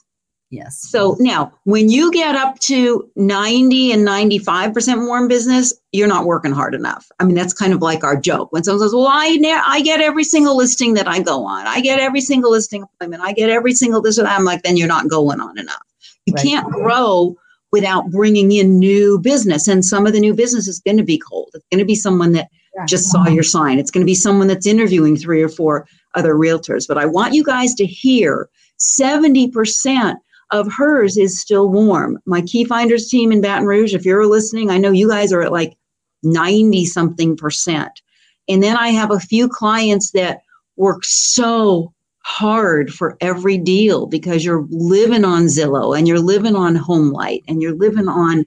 Yes. 0.49 0.79
So 0.89 1.15
now, 1.19 1.51
when 1.65 1.89
you 1.89 2.11
get 2.11 2.35
up 2.35 2.59
to 2.61 3.09
90 3.15 3.91
and 3.91 4.07
95% 4.07 5.05
warm 5.07 5.27
business, 5.27 5.73
you're 5.91 6.07
not 6.07 6.25
working 6.25 6.51
hard 6.51 6.73
enough. 6.75 7.07
I 7.19 7.23
mean, 7.25 7.35
that's 7.35 7.53
kind 7.53 7.73
of 7.73 7.81
like 7.81 8.03
our 8.03 8.15
joke. 8.15 8.51
When 8.51 8.63
someone 8.63 8.81
says, 8.81 8.93
Well, 8.93 9.07
I, 9.09 9.35
ne- 9.37 9.53
I 9.65 9.81
get 9.81 10.01
every 10.01 10.23
single 10.23 10.55
listing 10.57 10.93
that 10.95 11.07
I 11.07 11.21
go 11.21 11.43
on, 11.45 11.65
I 11.67 11.81
get 11.81 11.99
every 11.99 12.21
single 12.21 12.51
listing 12.51 12.83
appointment, 12.83 13.23
I 13.23 13.33
get 13.33 13.49
every 13.49 13.73
single 13.73 14.01
this 14.01 14.17
or 14.19 14.23
that. 14.23 14.37
I'm 14.37 14.45
like, 14.45 14.61
Then 14.63 14.77
you're 14.77 14.87
not 14.87 15.09
going 15.09 15.39
on 15.39 15.57
enough. 15.57 15.81
You 16.25 16.33
Right. 16.35 16.43
can't 16.45 16.67
grow 16.71 17.35
without 17.71 18.09
bringing 18.11 18.51
in 18.51 18.79
new 18.79 19.19
business. 19.19 19.67
And 19.67 19.85
some 19.85 20.07
of 20.07 20.13
the 20.13 20.19
new 20.19 20.33
business 20.33 20.67
is 20.67 20.79
going 20.79 20.97
to 20.97 21.03
be 21.03 21.19
cold. 21.19 21.49
It's 21.53 21.65
going 21.71 21.79
to 21.79 21.85
be 21.85 21.95
someone 21.95 22.31
that 22.33 22.49
Yeah. 22.75 22.85
just 22.85 23.11
saw 23.11 23.27
your 23.27 23.43
sign. 23.43 23.77
It's 23.79 23.91
going 23.91 24.01
to 24.01 24.09
be 24.09 24.15
someone 24.15 24.47
that's 24.47 24.65
interviewing 24.65 25.15
three 25.17 25.41
or 25.43 25.49
four 25.49 25.85
other 26.15 26.33
realtors. 26.33 26.87
But 26.87 26.97
I 26.97 27.05
want 27.05 27.33
you 27.35 27.43
guys 27.43 27.73
to 27.75 27.85
hear 27.85 28.49
70% 28.79 30.15
of 30.51 30.71
hers 30.71 31.17
is 31.17 31.39
still 31.39 31.69
warm. 31.69 32.19
My 32.25 32.41
key 32.41 32.63
finders 32.63 33.07
team 33.07 33.31
in 33.31 33.41
Baton 33.41 33.67
Rouge, 33.67 33.93
if 33.93 34.05
you're 34.05 34.25
listening, 34.25 34.69
I 34.69 34.77
know 34.77 34.91
you 34.91 35.09
guys 35.09 35.31
are 35.31 35.41
at 35.41 35.51
like 35.51 35.77
90 36.23 36.85
something 36.85 37.37
percent. 37.37 38.01
And 38.47 38.63
then 38.63 38.75
I 38.75 38.89
have 38.89 39.11
a 39.11 39.19
few 39.19 39.47
clients 39.47 40.11
that 40.11 40.41
work 40.75 41.03
so 41.05 41.93
hard 42.23 42.93
for 42.93 43.17
every 43.21 43.57
deal 43.57 44.07
because 44.07 44.43
you're 44.43 44.67
living 44.69 45.23
on 45.23 45.45
Zillow 45.45 45.97
and 45.97 46.07
you're 46.07 46.19
living 46.19 46.55
on 46.55 46.75
Homelight 46.75 47.43
and 47.47 47.61
you're 47.61 47.75
living 47.75 48.07
on 48.07 48.45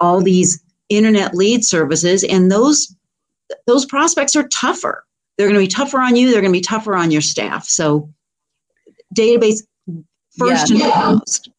all 0.00 0.20
these 0.20 0.62
internet 0.88 1.34
lead 1.34 1.64
services 1.64 2.22
and 2.24 2.50
those 2.50 2.94
those 3.66 3.84
prospects 3.86 4.36
are 4.36 4.46
tougher. 4.48 5.04
They're 5.36 5.48
going 5.48 5.58
to 5.58 5.64
be 5.64 5.72
tougher 5.72 6.00
on 6.00 6.16
you, 6.16 6.30
they're 6.30 6.40
going 6.40 6.52
to 6.52 6.58
be 6.58 6.60
tougher 6.60 6.96
on 6.96 7.10
your 7.10 7.20
staff. 7.20 7.66
So 7.66 8.08
database 9.16 9.62
first 10.38 10.70
and 10.70 10.80
foremost. 10.80 11.50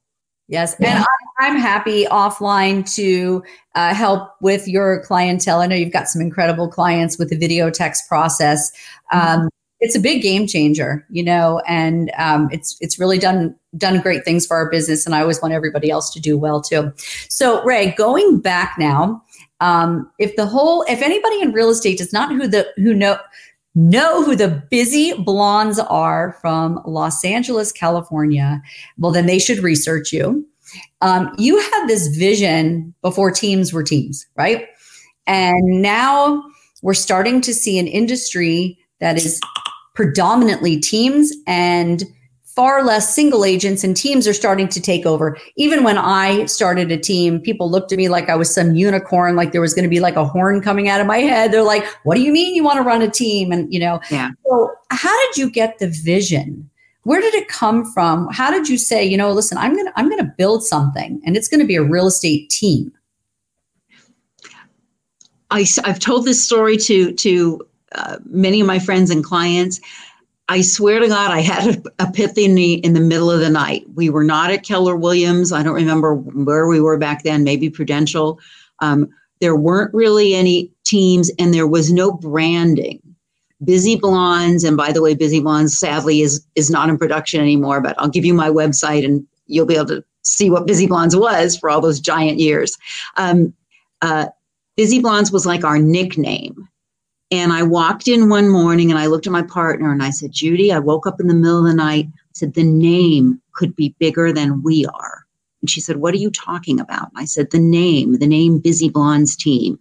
Yes, 0.50 0.76
and 0.80 1.04
I'm 1.40 1.58
happy 1.58 2.06
offline 2.06 2.90
to 2.96 3.44
uh, 3.76 3.94
help 3.94 4.30
with 4.42 4.68
your 4.68 5.04
clientele. 5.04 5.60
I 5.60 5.68
know 5.68 5.76
you've 5.76 5.92
got 5.92 6.08
some 6.08 6.22
incredible 6.22 6.70
clients 6.70 7.20
with 7.20 7.30
the 7.30 7.38
video 7.38 7.70
text 7.70 8.08
process. 8.08 8.72
Um, 9.12 9.50
it's 9.80 9.96
a 9.96 10.00
big 10.00 10.22
game 10.22 10.48
changer, 10.48 11.06
you 11.10 11.22
know, 11.22 11.62
and 11.68 12.12
um, 12.18 12.48
it's 12.52 12.78
it's 12.80 12.98
really 12.98 13.20
done 13.20 13.56
done 13.78 14.02
great 14.02 14.24
things 14.24 14.46
for 14.46 14.58
our 14.58 14.70
business, 14.70 15.06
and 15.06 15.14
I 15.14 15.22
always 15.22 15.42
want 15.42 15.54
everybody 15.54 15.92
else 15.92 16.12
to 16.14 16.20
do 16.20 16.38
well 16.38 16.62
too. 16.62 16.92
So, 17.30 17.64
Ray, 17.64 17.92
going 17.92 18.40
back 18.40 18.76
now, 18.80 19.22
um, 19.60 20.10
if 20.18 20.36
the 20.36 20.46
whole 20.46 20.84
if 20.84 21.02
anybody 21.02 21.42
in 21.42 21.52
real 21.52 21.70
estate 21.70 21.98
does 21.98 22.14
not 22.14 22.32
who 22.32 22.48
the 22.48 22.68
who 22.78 22.94
know 22.94 23.20
know 23.78 24.24
who 24.24 24.36
the 24.36 24.64
busy 24.72 25.14
blondes 25.14 25.78
are 25.78 26.36
from 26.42 26.82
Los 26.86 27.24
Angeles, 27.24 27.72
California, 27.72 28.62
well, 28.98 29.12
then 29.12 29.28
they 29.28 29.38
should 29.38 29.60
research 29.60 30.12
you. 30.12 30.46
Um, 31.02 31.34
you 31.38 31.60
had 31.60 31.86
this 31.86 32.08
vision 32.08 32.94
before 33.04 33.30
teams 33.30 33.72
were 33.72 33.84
teams, 33.84 34.26
right? 34.36 34.68
And 35.28 35.82
now 35.82 36.44
we're 36.82 36.96
starting 36.96 37.40
to 37.42 37.54
see 37.54 37.78
an 37.78 37.88
industry 37.88 38.80
that 39.00 39.16
is 39.18 39.40
predominantly 39.94 40.80
teams 40.80 41.32
and 41.46 42.04
far 42.58 42.84
less 42.84 43.14
single 43.14 43.46
agents 43.46 43.84
and 43.84 43.96
teams 43.96 44.28
are 44.28 44.34
starting 44.34 44.68
to 44.68 44.82
take 44.82 45.06
over. 45.06 45.38
Even 45.58 45.84
when 45.84 45.96
I 45.96 46.46
started 46.46 46.92
a 46.92 46.98
team, 46.98 47.40
people 47.40 47.70
looked 47.70 47.92
at 47.92 48.00
me 48.00 48.10
like 48.10 48.30
I 48.30 48.36
was 48.36 48.52
some 48.52 48.74
unicorn, 48.74 49.36
like 49.36 49.52
there 49.52 49.62
was 49.62 49.76
going 49.76 49.84
to 49.84 49.90
be 49.90 50.00
like 50.00 50.16
a 50.16 50.26
horn 50.26 50.60
coming 50.60 50.90
out 50.90 51.00
of 51.00 51.06
my 51.06 51.20
head. 51.20 51.52
They're 51.52 51.62
like, 51.62 51.86
what 52.04 52.16
do 52.16 52.22
you 52.22 52.32
mean 52.32 52.56
you 52.56 52.64
want 52.64 52.78
to 52.78 52.82
run 52.82 53.04
a 53.04 53.12
team? 53.12 53.52
And, 53.52 53.72
you 53.72 53.80
know, 53.80 54.02
yeah. 54.10 54.32
so 54.44 54.72
how 54.90 55.16
did 55.28 55.38
you 55.38 55.52
get 55.52 55.78
the 55.78 55.88
vision? 55.88 56.68
Where 57.04 57.22
did 57.22 57.36
it 57.36 57.48
come 57.48 57.86
from? 57.94 58.28
How 58.32 58.50
did 58.50 58.68
you 58.68 58.80
say, 58.80 59.06
you 59.06 59.18
know, 59.18 59.32
listen, 59.32 59.60
I'm 59.60 59.76
going 59.76 59.86
to, 59.86 59.94
I'm 59.96 60.10
going 60.10 60.26
to 60.26 60.34
build 60.36 60.66
something 60.66 61.22
and 61.28 61.38
it's 61.38 61.48
going 61.48 61.60
to 61.60 61.68
be 61.68 61.76
a 61.76 61.84
real 61.84 62.08
estate 62.08 62.50
team? 62.50 62.92
I, 65.52 65.68
I've 65.84 66.00
told 66.00 66.26
this 66.26 66.44
story 66.44 66.78
to, 66.78 67.14
to 67.14 67.68
uh, 67.92 68.18
many 68.26 68.60
of 68.62 68.66
my 68.66 68.80
friends 68.80 69.12
and 69.12 69.24
clients. 69.24 69.80
I 70.50 70.62
swear 70.62 71.00
to 71.00 71.08
God, 71.08 71.32
I 71.32 71.42
had 71.42 71.76
a 71.76 72.04
epiphany 72.04 72.76
in 72.76 72.94
the 72.94 73.02
middle 73.02 73.30
of 73.30 73.42
the 73.42 73.50
night. 73.50 73.86
We 73.96 74.10
were 74.10 74.24
not 74.24 74.50
at 74.50 74.64
Keller 74.64 74.96
Williams. 74.96 75.52
I 75.52 75.62
don't 75.62 75.74
remember 75.74 76.16
where 76.16 76.68
we 76.68 76.80
were 76.80 76.98
back 76.98 77.24
then, 77.24 77.44
maybe 77.44 77.70
Prudential. 77.70 78.40
Um, 78.80 79.10
there 79.42 79.56
weren't 79.56 79.94
really 79.94 80.34
any 80.34 80.72
teams 80.86 81.30
and 81.38 81.54
there 81.54 81.68
was 81.68 81.92
no 81.92 82.12
branding. 82.12 83.02
Busy 83.64 83.96
Blondes, 83.96 84.64
and 84.64 84.78
by 84.78 84.92
the 84.92 85.02
way, 85.02 85.16
Busy 85.16 85.40
Blondes 85.40 85.78
sadly 85.78 86.22
is 86.22 86.46
is 86.56 86.70
not 86.70 86.90
in 86.90 86.98
production 86.98 87.42
anymore, 87.42 87.82
but 87.82 87.96
I'll 87.98 88.08
give 88.08 88.24
you 88.24 88.34
my 88.34 88.50
website 88.50 89.04
and 89.04 89.26
you'll 89.48 89.66
be 89.66 89.76
able 89.76 89.88
to 89.88 90.04
see 90.24 90.50
what 90.52 90.68
Busy 90.68 90.86
Blondes 90.86 91.16
was 91.16 91.58
for 91.58 91.70
all 91.70 91.82
those 91.82 92.00
giant 92.00 92.40
years. 92.40 92.78
Um, 93.18 93.54
uh, 94.04 94.28
Busy 94.76 95.00
Blondes 95.00 95.32
was 95.32 95.46
like 95.46 95.64
our 95.64 95.80
nickname. 95.80 96.68
And 97.30 97.52
I 97.52 97.64
walked 97.64 98.08
in 98.08 98.30
one 98.30 98.50
morning 98.50 98.90
and 98.90 99.00
I 99.00 99.08
looked 99.08 99.28
at 99.28 99.34
my 99.34 99.42
partner 99.42 99.92
and 99.92 100.02
I 100.02 100.12
said, 100.12 100.32
Judy, 100.32 100.72
I 100.72 100.80
woke 100.80 101.06
up 101.06 101.20
in 101.20 101.28
the 101.28 101.34
middle 101.34 101.60
of 101.60 101.66
the 101.66 101.74
night. 101.74 102.08
Said, 102.34 102.54
the 102.54 102.64
name 102.64 103.42
could 103.54 103.76
be 103.76 103.96
bigger 104.00 104.32
than 104.32 104.62
we 104.62 104.86
are. 104.86 105.26
And 105.62 105.70
she 105.70 105.82
said, 105.82 105.98
What 105.98 106.14
are 106.14 106.18
you 106.18 106.32
talking 106.32 106.80
about? 106.80 107.10
I 107.16 107.26
said, 107.26 107.52
The 107.52 107.60
name, 107.60 108.20
the 108.20 108.28
name 108.28 108.60
Busy 108.60 108.90
Blondes 108.90 109.36
Team. 109.36 109.80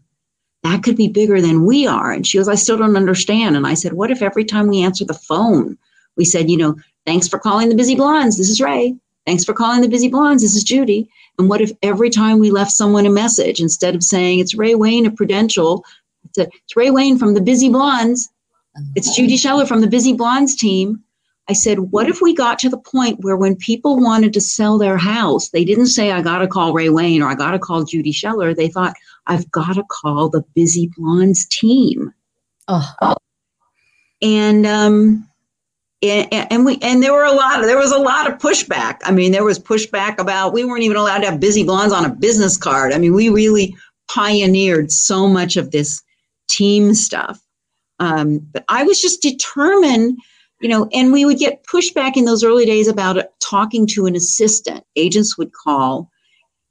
That 0.62 0.82
could 0.82 0.96
be 0.96 1.08
bigger 1.08 1.40
than 1.40 1.64
we 1.64 1.86
are. 1.86 2.10
And 2.10 2.26
she 2.26 2.38
goes, 2.38 2.48
I 2.48 2.54
still 2.54 2.78
don't 2.78 2.96
understand. 2.96 3.56
And 3.56 3.66
I 3.66 3.74
said, 3.74 3.92
What 3.92 4.10
if 4.10 4.22
every 4.22 4.44
time 4.44 4.68
we 4.68 4.82
answer 4.82 5.04
the 5.04 5.14
phone, 5.14 5.78
we 6.16 6.24
said, 6.24 6.50
You 6.50 6.56
know, 6.56 6.76
thanks 7.04 7.28
for 7.28 7.38
calling 7.38 7.68
the 7.68 7.74
Busy 7.74 7.94
Blondes. 7.94 8.38
This 8.38 8.48
is 8.48 8.60
Ray. 8.60 8.96
Thanks 9.26 9.44
for 9.44 9.52
calling 9.52 9.80
the 9.80 9.88
Busy 9.88 10.08
Blondes. 10.08 10.42
This 10.42 10.56
is 10.56 10.64
Judy. 10.64 11.08
And 11.38 11.48
what 11.48 11.60
if 11.60 11.72
every 11.82 12.10
time 12.10 12.38
we 12.38 12.50
left 12.50 12.70
someone 12.70 13.06
a 13.06 13.10
message, 13.10 13.60
instead 13.60 13.94
of 13.94 14.02
saying 14.02 14.38
it's 14.38 14.54
Ray 14.54 14.74
Wayne 14.74 15.04
of 15.04 15.16
Prudential, 15.16 15.84
it's, 16.26 16.38
it's 16.38 16.76
Ray 16.76 16.90
Wayne 16.90 17.18
from 17.18 17.34
the 17.34 17.40
Busy 17.40 17.68
Blondes. 17.68 18.28
It's 18.94 19.16
Judy 19.16 19.36
Scheller 19.36 19.66
from 19.66 19.80
the 19.80 19.86
Busy 19.86 20.12
Blondes 20.12 20.54
team. 20.54 21.02
I 21.48 21.52
said, 21.52 21.78
what 21.78 22.08
if 22.08 22.20
we 22.20 22.34
got 22.34 22.58
to 22.60 22.68
the 22.68 22.78
point 22.78 23.20
where 23.20 23.36
when 23.36 23.54
people 23.56 24.00
wanted 24.00 24.32
to 24.34 24.40
sell 24.40 24.78
their 24.78 24.96
house, 24.96 25.50
they 25.50 25.64
didn't 25.64 25.86
say, 25.86 26.10
I 26.10 26.20
got 26.20 26.38
to 26.38 26.48
call 26.48 26.72
Ray 26.72 26.88
Wayne 26.88 27.22
or 27.22 27.28
I 27.28 27.34
got 27.34 27.52
to 27.52 27.58
call 27.58 27.84
Judy 27.84 28.12
Scheller. 28.12 28.52
They 28.52 28.68
thought, 28.68 28.94
I've 29.28 29.50
got 29.50 29.74
to 29.74 29.84
call 29.84 30.28
the 30.28 30.42
Busy 30.54 30.90
Blondes 30.96 31.46
team. 31.46 32.12
Oh. 32.68 33.16
And, 34.20 34.66
um, 34.66 35.28
and, 36.02 36.28
and 36.52 36.64
we 36.64 36.78
and 36.82 37.02
there 37.02 37.12
were 37.12 37.24
a 37.24 37.32
lot 37.32 37.60
of 37.60 37.66
there 37.66 37.78
was 37.78 37.92
a 37.92 37.98
lot 37.98 38.30
of 38.30 38.38
pushback. 38.38 38.98
I 39.04 39.12
mean, 39.12 39.32
there 39.32 39.44
was 39.44 39.58
pushback 39.58 40.18
about 40.18 40.52
we 40.52 40.64
weren't 40.64 40.82
even 40.82 40.96
allowed 40.96 41.20
to 41.20 41.30
have 41.30 41.40
busy 41.40 41.64
blondes 41.64 41.92
on 41.92 42.04
a 42.04 42.14
business 42.14 42.56
card. 42.56 42.92
I 42.92 42.98
mean, 42.98 43.14
we 43.14 43.28
really 43.28 43.74
pioneered 44.08 44.92
so 44.92 45.26
much 45.26 45.56
of 45.56 45.70
this 45.70 46.02
team 46.48 46.94
stuff. 46.94 47.40
Um, 47.98 48.38
but 48.52 48.64
I 48.68 48.82
was 48.82 49.00
just 49.00 49.22
determined, 49.22 50.18
you 50.60 50.68
know, 50.68 50.88
and 50.92 51.12
we 51.12 51.24
would 51.24 51.38
get 51.38 51.64
pushback 51.64 52.16
in 52.16 52.24
those 52.24 52.44
early 52.44 52.66
days 52.66 52.88
about 52.88 53.18
talking 53.40 53.86
to 53.88 54.06
an 54.06 54.16
assistant. 54.16 54.84
Agents 54.96 55.38
would 55.38 55.52
call. 55.52 56.10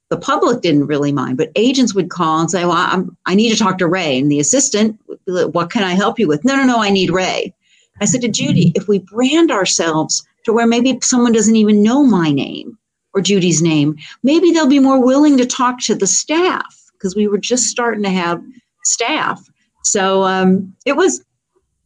The 0.10 0.18
public 0.18 0.62
didn't 0.62 0.86
really 0.86 1.12
mind, 1.12 1.38
but 1.38 1.52
agents 1.56 1.96
would 1.96 2.10
call 2.10 2.40
and 2.40 2.52
say, 2.52 2.64
"Well, 2.64 2.74
I'm, 2.74 3.18
I 3.26 3.34
need 3.34 3.50
to 3.52 3.58
talk 3.58 3.80
to 3.80 3.88
Ray." 3.88 4.20
And 4.20 4.32
the 4.32 4.40
assistant, 4.40 5.00
"What 5.26 5.72
can 5.72 5.84
I 5.84 5.94
help 5.94 6.20
you 6.20 6.28
with?" 6.28 6.46
"No, 6.46 6.56
no, 6.56 6.64
no, 6.64 6.82
I 6.82 6.92
need 6.92 7.10
Ray." 7.10 7.54
I 8.02 8.06
said 8.06 8.22
to 8.22 8.28
Judy, 8.28 8.72
"If 8.76 8.88
we 8.88 9.00
brand 9.00 9.50
ourselves 9.50 10.24
to 10.44 10.54
where 10.54 10.68
maybe 10.68 11.00
someone 11.02 11.32
doesn't 11.32 11.56
even 11.56 11.82
know 11.82 12.04
my 12.04 12.32
name 12.32 12.78
or 13.16 13.22
Judy's 13.22 13.64
name, 13.64 13.96
maybe 14.22 14.52
they'll 14.52 14.68
be 14.68 14.80
more 14.80 15.04
willing 15.04 15.38
to 15.38 15.46
talk 15.46 15.80
to 15.82 15.96
the 15.96 16.08
staff 16.08 16.92
because 16.94 17.16
we 17.16 17.28
were 17.28 17.40
just 17.40 17.66
starting 17.66 18.04
to 18.04 18.10
have 18.10 18.44
staff." 18.84 19.50
So 19.86 20.24
um, 20.24 20.74
it 20.86 20.96
was 20.98 21.24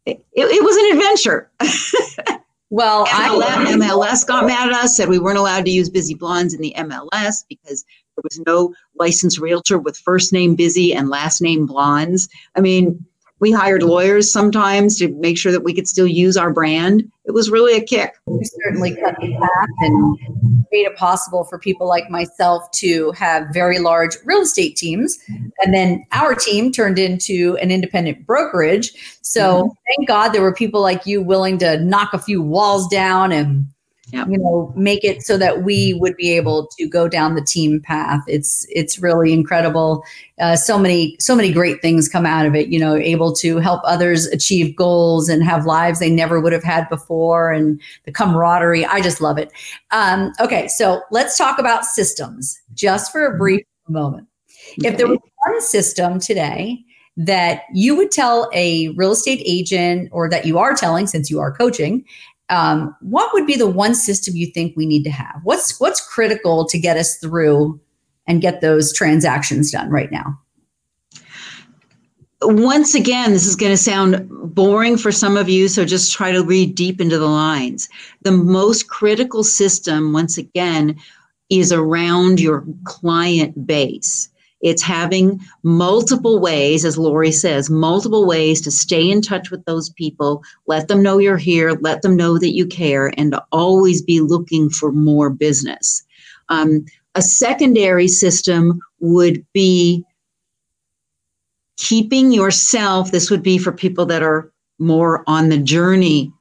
it, 0.06 0.24
it 0.34 0.64
was 0.64 0.76
an 0.78 0.98
adventure. 0.98 1.52
well, 2.70 3.06
MLS, 3.06 3.44
I, 3.44 3.74
MLS 3.74 4.26
got 4.26 4.46
mad 4.46 4.70
at 4.70 4.74
us, 4.74 4.96
said 4.96 5.10
we 5.10 5.20
weren't 5.20 5.38
allowed 5.38 5.66
to 5.66 5.72
use 5.72 5.90
Busy 5.90 6.16
Blondes 6.16 6.54
in 6.54 6.62
the 6.62 6.74
MLS 6.78 7.44
because 7.48 7.84
there 8.16 8.24
was 8.24 8.42
no 8.48 8.74
licensed 8.96 9.38
realtor 9.38 9.78
with 9.78 9.98
first 9.98 10.34
name 10.34 10.56
Busy 10.56 10.94
and 10.94 11.10
last 11.10 11.42
name 11.42 11.66
Blondes. 11.66 12.30
I 12.56 12.62
mean, 12.62 13.06
we 13.40 13.52
hired 13.52 13.84
lawyers 13.84 14.32
sometimes 14.32 14.98
to 15.00 15.10
make 15.16 15.38
sure 15.38 15.52
that 15.52 15.64
we 15.64 15.74
could 15.74 15.88
still 15.88 16.08
use 16.08 16.38
our 16.38 16.52
brand. 16.52 17.10
It 17.26 17.32
was 17.32 17.50
really 17.50 17.78
a 17.78 17.84
kick. 17.84 18.16
We 18.26 18.44
certainly 18.64 18.96
cut 18.96 19.16
the 19.20 19.34
path 19.34 19.70
and 19.82 20.18
made 20.72 20.86
it 20.86 20.96
possible 20.96 21.44
for 21.44 21.58
people 21.60 21.88
like 21.88 22.10
myself 22.10 22.70
to 22.72 23.12
have 23.12 23.48
very 23.54 23.80
large 23.80 24.16
real 24.26 24.42
estate 24.42 24.76
teams. 24.76 25.18
And 25.60 25.74
then 25.74 26.06
our 26.12 26.36
team 26.36 26.72
turned 26.72 27.00
into 27.00 27.58
an 27.62 27.72
independent 27.72 28.26
brokerage. 28.26 28.94
So 29.22 29.64
mm-hmm. 29.64 29.70
thank 29.88 30.08
God 30.08 30.30
there 30.30 30.42
were 30.42 30.54
people 30.54 30.82
like 30.82 31.06
you 31.06 31.22
willing 31.22 31.58
to 31.60 31.80
knock 31.84 32.14
a 32.14 32.20
few 32.20 32.42
walls 32.42 32.88
down 32.88 33.32
and 33.32 33.68
yep. 34.12 34.28
you 34.30 34.38
know 34.38 34.74
make 34.76 35.04
it 35.04 35.22
so 35.22 35.38
that 35.38 35.64
we 35.64 35.94
would 35.96 36.16
be 36.16 36.36
able 36.36 36.68
to 36.78 36.88
go 36.88 37.08
down 37.08 37.36
the 37.36 37.42
team 37.42 37.82
path. 37.82 38.24
It's 38.28 38.66
it's 38.70 39.00
really 39.00 39.34
incredible. 39.34 40.04
Uh, 40.40 40.56
so 40.56 40.78
many 40.80 41.16
so 41.20 41.36
many 41.36 41.52
great 41.52 41.82
things 41.82 42.08
come 42.08 42.26
out 42.26 42.46
of 42.46 42.56
it 42.56 42.70
you 42.70 42.80
know 42.80 42.96
able 42.96 43.34
to 43.34 43.58
help 43.58 43.82
others 43.84 44.26
achieve 44.28 44.76
goals 44.76 45.28
and 45.28 45.44
have 45.44 45.66
lives 45.66 46.00
they 46.00 46.10
never 46.10 46.40
would 46.40 46.54
have 46.54 46.64
had 46.64 46.88
before 46.90 47.52
and 47.52 47.82
the 48.06 48.12
camaraderie. 48.12 48.86
I 48.86 49.02
just 49.02 49.22
love 49.22 49.38
it. 49.38 49.52
Um, 49.92 50.32
okay 50.40 50.68
so 50.68 51.02
let's 51.12 51.38
talk 51.38 51.60
about 51.60 51.86
systems 51.86 52.60
just 52.74 53.12
for 53.12 53.26
a 53.26 53.38
brief 53.38 53.66
moment. 53.88 54.28
If 54.78 54.98
there 54.98 55.08
was 55.08 55.20
one 55.46 55.62
system 55.62 56.20
today 56.20 56.84
that 57.18 57.64
you 57.74 57.98
would 57.98 58.12
tell 58.12 58.50
a 58.54 58.90
real 58.90 59.12
estate 59.12 59.42
agent 59.46 60.08
or 60.14 60.30
that 60.30 60.46
you 60.46 60.58
are 60.58 60.74
telling 60.74 61.06
since 61.06 61.30
you 61.30 61.40
are 61.40 61.52
coaching 61.52 62.06
um, 62.50 62.96
what 63.02 63.32
would 63.34 63.46
be 63.46 63.56
the 63.56 63.70
one 63.70 63.96
system 63.96 64.36
you 64.36 64.48
think 64.48 64.76
we 64.76 64.86
need 64.86 65.04
to 65.04 65.12
have? 65.12 65.40
What's 65.44 65.80
what's 65.80 66.02
critical 66.02 66.66
to 66.66 66.80
get 66.80 66.98
us 66.98 67.18
through 67.18 67.80
and 68.28 68.42
get 68.42 68.62
those 68.62 68.94
transactions 68.94 69.72
done 69.72 69.90
right 69.90 70.12
now? 70.12 70.40
Once 72.42 72.96
again, 72.96 73.32
this 73.32 73.46
is 73.46 73.56
going 73.56 73.72
to 73.72 73.78
sound 73.78 74.28
boring 74.56 74.98
for 74.98 75.12
some 75.12 75.36
of 75.36 75.50
you, 75.50 75.68
so 75.68 75.84
just 75.84 76.14
try 76.14 76.32
to 76.32 76.44
read 76.44 76.74
deep 76.74 77.02
into 77.02 77.20
the 77.20 77.28
lines. 77.28 77.90
The 78.22 78.32
most 78.32 78.88
critical 78.88 79.44
system, 79.44 80.14
once 80.14 80.38
again, 80.38 80.98
is 81.50 81.74
around 81.74 82.40
your 82.40 82.66
client 82.86 83.68
base. 83.68 84.30
It's 84.62 84.82
having 84.82 85.40
multiple 85.64 86.40
ways, 86.40 86.84
as 86.84 86.98
Lori 86.98 87.32
says, 87.32 87.70
multiple 87.70 88.28
ways 88.28 88.62
to 88.62 88.72
stay 88.72 89.10
in 89.10 89.22
touch 89.22 89.52
with 89.52 89.64
those 89.66 89.90
people, 89.92 90.44
let 90.68 90.88
them 90.88 91.02
know 91.02 91.18
you're 91.18 91.38
here, 91.38 91.78
let 91.82 92.02
them 92.02 92.16
know 92.16 92.38
that 92.38 92.54
you 92.54 92.66
care, 92.66 93.14
and 93.18 93.32
to 93.32 93.44
always 93.52 94.02
be 94.02 94.20
looking 94.20 94.70
for 94.70 94.92
more 94.92 95.30
business. 95.30 96.04
Um, 96.50 96.86
a 97.16 97.22
secondary 97.22 98.08
system 98.08 98.80
would 99.00 99.46
be 99.54 100.04
keeping 101.78 102.32
yourself, 102.32 103.12
this 103.12 103.32
would 103.32 103.44
be 103.44 103.58
for 103.58 103.72
people 103.72 104.06
that 104.08 104.22
are 104.22 104.52
more 104.78 105.24
on 105.28 105.50
the 105.50 105.58
journey 105.58 106.32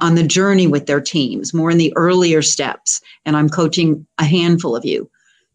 on 0.00 0.14
the 0.14 0.26
journey 0.26 0.66
with 0.66 0.86
their 0.86 1.00
teams, 1.00 1.52
more 1.52 1.70
in 1.70 1.76
the 1.76 1.92
earlier 1.94 2.40
steps. 2.40 3.02
And 3.26 3.36
I'm 3.36 3.50
coaching 3.50 4.06
a 4.18 4.24
handful 4.24 4.74
of 4.74 4.82
you 4.84 5.10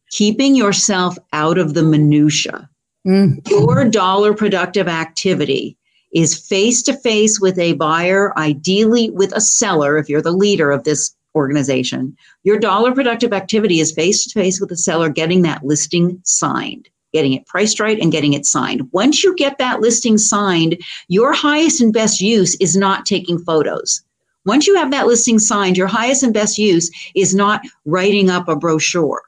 keeping 0.10 0.56
yourself 0.56 1.18
out 1.34 1.58
of 1.58 1.74
the 1.74 1.84
minutia. 1.84 2.70
Mm. 3.08 3.48
Your 3.50 3.86
dollar 3.86 4.34
productive 4.34 4.88
activity 4.88 5.78
is 6.14 6.48
face 6.48 6.82
to 6.84 6.94
face 6.94 7.40
with 7.40 7.58
a 7.60 7.74
buyer, 7.74 8.38
ideally 8.38 9.10
with 9.12 9.32
a 9.36 9.42
seller, 9.42 9.98
if 9.98 10.10
you're 10.10 10.22
the 10.22 10.32
leader 10.32 10.72
of 10.72 10.84
this 10.84 11.16
organization. 11.36 12.16
Your 12.44 12.60
dollar 12.60 12.94
productive 12.94 13.34
activity 13.34 13.80
is 13.80 13.92
face 13.92 14.26
to 14.26 14.40
face 14.40 14.60
with 14.60 14.72
a 14.72 14.78
seller 14.78 15.10
getting 15.10 15.44
that 15.44 15.64
listing 15.64 16.20
signed, 16.24 16.90
getting 17.14 17.34
it 17.34 17.46
priced 17.46 17.80
right, 17.80 18.00
and 18.00 18.12
getting 18.12 18.34
it 18.34 18.46
signed. 18.46 18.90
Once 18.92 19.24
you 19.24 19.36
get 19.36 19.60
that 19.60 19.82
listing 19.82 20.18
signed, 20.18 20.82
your 21.08 21.32
highest 21.34 21.80
and 21.82 21.94
best 21.94 22.20
use 22.20 22.56
is 22.56 22.76
not 22.76 23.06
taking 23.06 23.38
photos. 23.38 24.02
Once 24.46 24.66
you 24.66 24.76
have 24.76 24.90
that 24.90 25.06
listing 25.06 25.38
signed, 25.38 25.78
your 25.78 25.88
highest 25.88 26.24
and 26.24 26.34
best 26.34 26.58
use 26.58 26.90
is 27.14 27.36
not 27.36 27.62
writing 27.86 28.30
up 28.30 28.48
a 28.48 28.56
brochure 28.56 29.22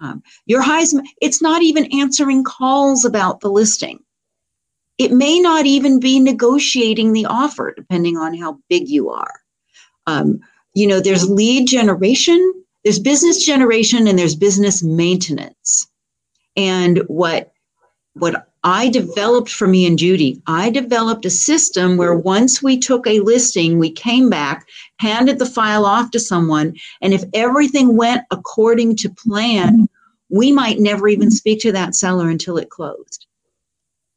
um, 0.00 0.22
your 0.46 0.62
highest, 0.62 0.96
it's 1.20 1.40
not 1.40 1.62
even 1.62 1.86
answering 1.98 2.44
calls 2.44 3.04
about 3.04 3.40
the 3.40 3.50
listing. 3.50 4.00
It 4.98 5.12
may 5.12 5.40
not 5.40 5.66
even 5.66 5.98
be 5.98 6.20
negotiating 6.20 7.12
the 7.12 7.26
offer, 7.26 7.72
depending 7.76 8.16
on 8.16 8.36
how 8.36 8.58
big 8.68 8.88
you 8.88 9.10
are. 9.10 9.40
Um, 10.06 10.40
you 10.74 10.86
know, 10.86 11.00
there's 11.00 11.28
lead 11.28 11.66
generation, 11.66 12.64
there's 12.84 12.98
business 12.98 13.44
generation, 13.44 14.06
and 14.06 14.18
there's 14.18 14.36
business 14.36 14.82
maintenance. 14.82 15.88
And 16.56 16.98
what 17.08 17.52
what 18.14 18.48
I 18.64 18.88
developed 18.88 19.50
for 19.50 19.68
me 19.68 19.86
and 19.86 19.98
Judy, 19.98 20.40
I 20.46 20.70
developed 20.70 21.26
a 21.26 21.30
system 21.30 21.98
where 21.98 22.14
once 22.14 22.62
we 22.62 22.78
took 22.78 23.06
a 23.06 23.20
listing, 23.20 23.78
we 23.78 23.90
came 23.90 24.30
back, 24.30 24.66
handed 24.98 25.38
the 25.38 25.44
file 25.44 25.84
off 25.84 26.10
to 26.12 26.18
someone, 26.18 26.74
and 27.02 27.12
if 27.12 27.24
everything 27.34 27.94
went 27.94 28.22
according 28.30 28.96
to 28.96 29.10
plan, 29.10 29.86
we 30.30 30.50
might 30.50 30.78
never 30.78 31.08
even 31.08 31.30
speak 31.30 31.60
to 31.60 31.72
that 31.72 31.94
seller 31.94 32.30
until 32.30 32.56
it 32.56 32.70
closed. 32.70 33.26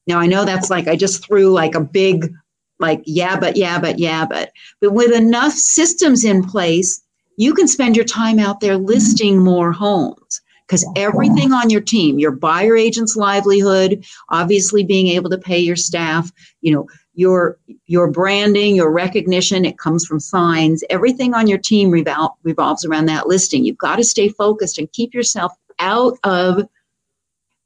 Now, 0.08 0.20
I 0.20 0.28
know 0.28 0.46
that's 0.46 0.70
like 0.70 0.88
I 0.88 0.96
just 0.96 1.26
threw 1.26 1.52
like 1.52 1.76
a 1.76 1.82
big, 1.82 2.32
like, 2.80 3.02
yeah, 3.06 3.38
but, 3.38 3.58
yeah, 3.58 3.80
but, 3.82 4.00
yeah, 4.00 4.26
but. 4.26 4.54
But 4.80 4.94
with 4.94 5.12
enough 5.12 5.52
systems 5.52 6.24
in 6.24 6.42
place, 6.42 7.04
you 7.36 7.54
can 7.54 7.68
spend 7.68 7.98
your 7.98 8.06
time 8.06 8.40
out 8.40 8.62
there 8.62 8.78
listing 8.78 9.44
more 9.44 9.74
homes 9.74 10.42
because 10.68 10.86
everything 10.96 11.54
on 11.54 11.70
your 11.70 11.82
team, 11.82 12.20
your 12.20 12.32
buyer 12.32 12.76
agent's 12.76 13.16
livelihood, 13.16 14.04
obviously 14.30 14.84
being 14.84 15.08
able 15.08 15.30
to 15.30 15.38
pay 15.38 15.58
your 15.58 15.78
staff, 15.78 16.32
you 16.62 16.74
know, 16.74 16.88
your 17.14 17.58
your 17.86 18.12
branding, 18.12 18.76
your 18.76 18.92
recognition, 18.92 19.66
it 19.66 19.80
comes 19.80 20.06
from 20.06 20.20
signs. 20.20 20.84
Everything 20.90 21.34
on 21.34 21.48
your 21.48 21.58
team 21.58 21.90
revol- 21.90 22.36
revolves 22.44 22.86
around 22.86 23.06
that 23.06 23.28
listing. 23.28 23.66
You've 23.66 23.78
got 23.78 23.96
to 23.96 24.04
stay 24.04 24.30
focused 24.30 24.78
and 24.78 24.92
keep 24.92 25.14
yourself 25.14 25.54
out 25.80 26.18
of 26.24 26.68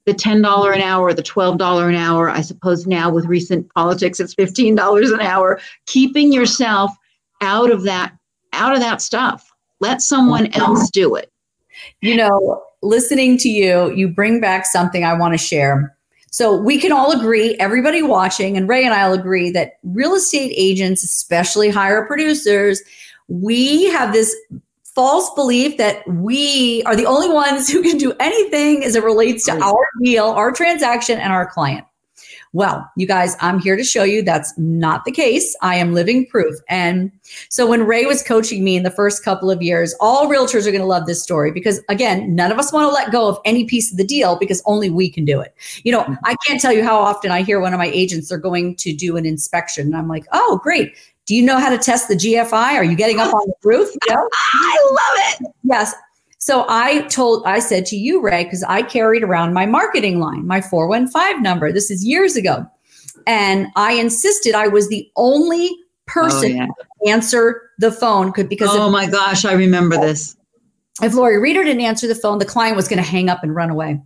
the 0.05 0.13
$10 0.13 0.75
an 0.75 0.81
hour, 0.81 1.13
the 1.13 1.21
$12 1.21 1.89
an 1.89 1.95
hour. 1.95 2.29
I 2.29 2.41
suppose 2.41 2.87
now 2.87 3.11
with 3.11 3.25
recent 3.25 3.71
politics, 3.73 4.19
it's 4.19 4.35
$15 4.35 5.13
an 5.13 5.21
hour. 5.21 5.59
Keeping 5.85 6.31
yourself 6.33 6.91
out 7.41 7.71
of 7.71 7.83
that, 7.83 8.13
out 8.53 8.73
of 8.73 8.79
that 8.79 9.01
stuff. 9.01 9.51
Let 9.79 10.01
someone 10.01 10.47
else 10.53 10.89
do 10.91 11.15
it. 11.15 11.31
You 12.01 12.15
know, 12.15 12.63
listening 12.81 13.37
to 13.39 13.49
you, 13.49 13.91
you 13.93 14.07
bring 14.07 14.39
back 14.39 14.65
something 14.65 15.03
I 15.03 15.13
want 15.13 15.33
to 15.33 15.37
share. 15.37 15.95
So 16.31 16.55
we 16.55 16.79
can 16.79 16.91
all 16.93 17.11
agree, 17.11 17.55
everybody 17.59 18.01
watching, 18.01 18.55
and 18.55 18.67
Ray 18.69 18.85
and 18.85 18.93
I 18.93 19.07
will 19.07 19.15
agree 19.15 19.51
that 19.51 19.73
real 19.83 20.15
estate 20.15 20.53
agents, 20.55 21.03
especially 21.03 21.69
higher 21.69 22.05
producers, 22.05 22.81
we 23.27 23.85
have 23.85 24.13
this 24.13 24.33
false 24.95 25.29
belief 25.35 25.77
that 25.77 26.07
we 26.07 26.83
are 26.85 26.95
the 26.95 27.05
only 27.05 27.29
ones 27.29 27.69
who 27.69 27.81
can 27.81 27.97
do 27.97 28.13
anything 28.19 28.83
as 28.83 28.95
it 28.95 29.03
relates 29.03 29.45
to 29.45 29.61
our 29.61 29.87
deal, 30.01 30.25
our 30.25 30.51
transaction, 30.51 31.17
and 31.17 31.33
our 31.33 31.45
client. 31.45 31.85
Well, 32.53 32.89
you 32.97 33.07
guys, 33.07 33.37
I'm 33.39 33.59
here 33.59 33.77
to 33.77 33.83
show 33.83 34.03
you 34.03 34.21
that's 34.21 34.53
not 34.57 35.05
the 35.05 35.11
case. 35.11 35.55
I 35.61 35.75
am 35.75 35.93
living 35.93 36.25
proof. 36.25 36.55
And 36.67 37.09
so 37.49 37.65
when 37.65 37.85
Ray 37.85 38.05
was 38.05 38.21
coaching 38.21 38.63
me 38.63 38.75
in 38.75 38.83
the 38.83 38.91
first 38.91 39.23
couple 39.23 39.49
of 39.49 39.61
years, 39.61 39.95
all 40.01 40.27
realtors 40.27 40.67
are 40.67 40.71
going 40.71 40.81
to 40.81 40.85
love 40.85 41.05
this 41.05 41.23
story 41.23 41.51
because 41.51 41.81
again, 41.87 42.35
none 42.35 42.51
of 42.51 42.59
us 42.59 42.73
want 42.73 42.89
to 42.89 42.93
let 42.93 43.11
go 43.11 43.29
of 43.29 43.39
any 43.45 43.63
piece 43.63 43.89
of 43.89 43.97
the 43.97 44.03
deal 44.03 44.37
because 44.37 44.61
only 44.65 44.89
we 44.89 45.09
can 45.09 45.23
do 45.23 45.39
it. 45.39 45.55
You 45.83 45.93
know, 45.93 46.17
I 46.25 46.35
can't 46.45 46.59
tell 46.59 46.73
you 46.73 46.83
how 46.83 46.99
often 46.99 47.31
I 47.31 47.41
hear 47.41 47.61
one 47.61 47.73
of 47.73 47.77
my 47.77 47.87
agents 47.87 48.31
are 48.33 48.37
going 48.37 48.75
to 48.77 48.93
do 48.93 49.15
an 49.15 49.25
inspection 49.25 49.87
and 49.87 49.95
I'm 49.95 50.09
like, 50.09 50.25
"Oh, 50.33 50.59
great. 50.61 50.93
Do 51.25 51.35
you 51.35 51.43
know 51.43 51.57
how 51.57 51.69
to 51.69 51.77
test 51.77 52.09
the 52.09 52.15
GFI? 52.15 52.73
Are 52.73 52.83
you 52.83 52.95
getting 52.95 53.19
up 53.19 53.33
on 53.33 53.47
the 53.47 53.53
roof? 53.63 53.89
You 53.89 54.13
know? 54.13 54.27
I 54.53 54.87
love 54.89 55.41
it. 55.41 55.55
Yes. 55.63 55.93
So 56.41 56.65
I 56.67 57.03
told, 57.03 57.45
I 57.45 57.59
said 57.59 57.85
to 57.87 57.95
you, 57.95 58.19
Ray, 58.19 58.45
because 58.45 58.63
I 58.63 58.81
carried 58.81 59.21
around 59.21 59.53
my 59.53 59.67
marketing 59.67 60.19
line, 60.19 60.47
my 60.47 60.59
415 60.59 61.43
number. 61.43 61.71
This 61.71 61.91
is 61.91 62.03
years 62.03 62.35
ago. 62.35 62.65
And 63.27 63.67
I 63.75 63.93
insisted 63.93 64.55
I 64.55 64.67
was 64.67 64.89
the 64.89 65.07
only 65.15 65.69
person 66.07 66.59
oh, 66.59 66.75
yeah. 67.03 67.13
answer 67.13 67.69
the 67.77 67.91
phone 67.91 68.31
could 68.31 68.49
because 68.49 68.69
oh 68.71 68.89
my 68.89 69.05
gosh, 69.05 69.45
I 69.45 69.53
remember 69.53 69.97
this 69.97 70.35
if 71.01 71.13
Lori 71.13 71.39
Reeder 71.39 71.63
didn't 71.63 71.81
answer 71.81 72.07
the 72.07 72.15
phone, 72.15 72.37
the 72.37 72.45
client 72.45 72.75
was 72.75 72.87
going 72.87 73.01
to 73.01 73.09
hang 73.09 73.29
up 73.29 73.43
and 73.43 73.55
run 73.55 73.69
away. 73.69 73.99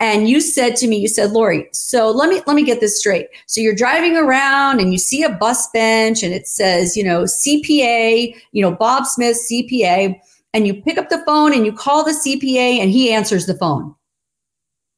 And 0.00 0.28
you 0.28 0.40
said 0.40 0.76
to 0.76 0.88
me, 0.88 0.96
you 0.98 1.08
said, 1.08 1.30
Lori, 1.30 1.68
so 1.72 2.10
let 2.10 2.28
me 2.28 2.42
let 2.46 2.56
me 2.56 2.64
get 2.64 2.80
this 2.80 2.98
straight. 2.98 3.28
So 3.46 3.60
you're 3.60 3.74
driving 3.74 4.16
around 4.16 4.80
and 4.80 4.92
you 4.92 4.98
see 4.98 5.22
a 5.22 5.28
bus 5.30 5.68
bench 5.72 6.22
and 6.22 6.32
it 6.32 6.48
says, 6.48 6.96
you 6.96 7.04
know, 7.04 7.24
CPA, 7.24 8.34
you 8.52 8.62
know, 8.62 8.72
Bob 8.72 9.06
Smith, 9.06 9.38
CPA, 9.50 10.18
and 10.54 10.66
you 10.66 10.82
pick 10.82 10.98
up 10.98 11.08
the 11.08 11.22
phone 11.24 11.52
and 11.52 11.64
you 11.64 11.72
call 11.72 12.04
the 12.04 12.12
CPA 12.12 12.78
and 12.78 12.90
he 12.90 13.12
answers 13.12 13.46
the 13.46 13.54
phone, 13.54 13.94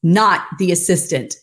not 0.03 0.47
the 0.59 0.73
assistant. 0.73 1.35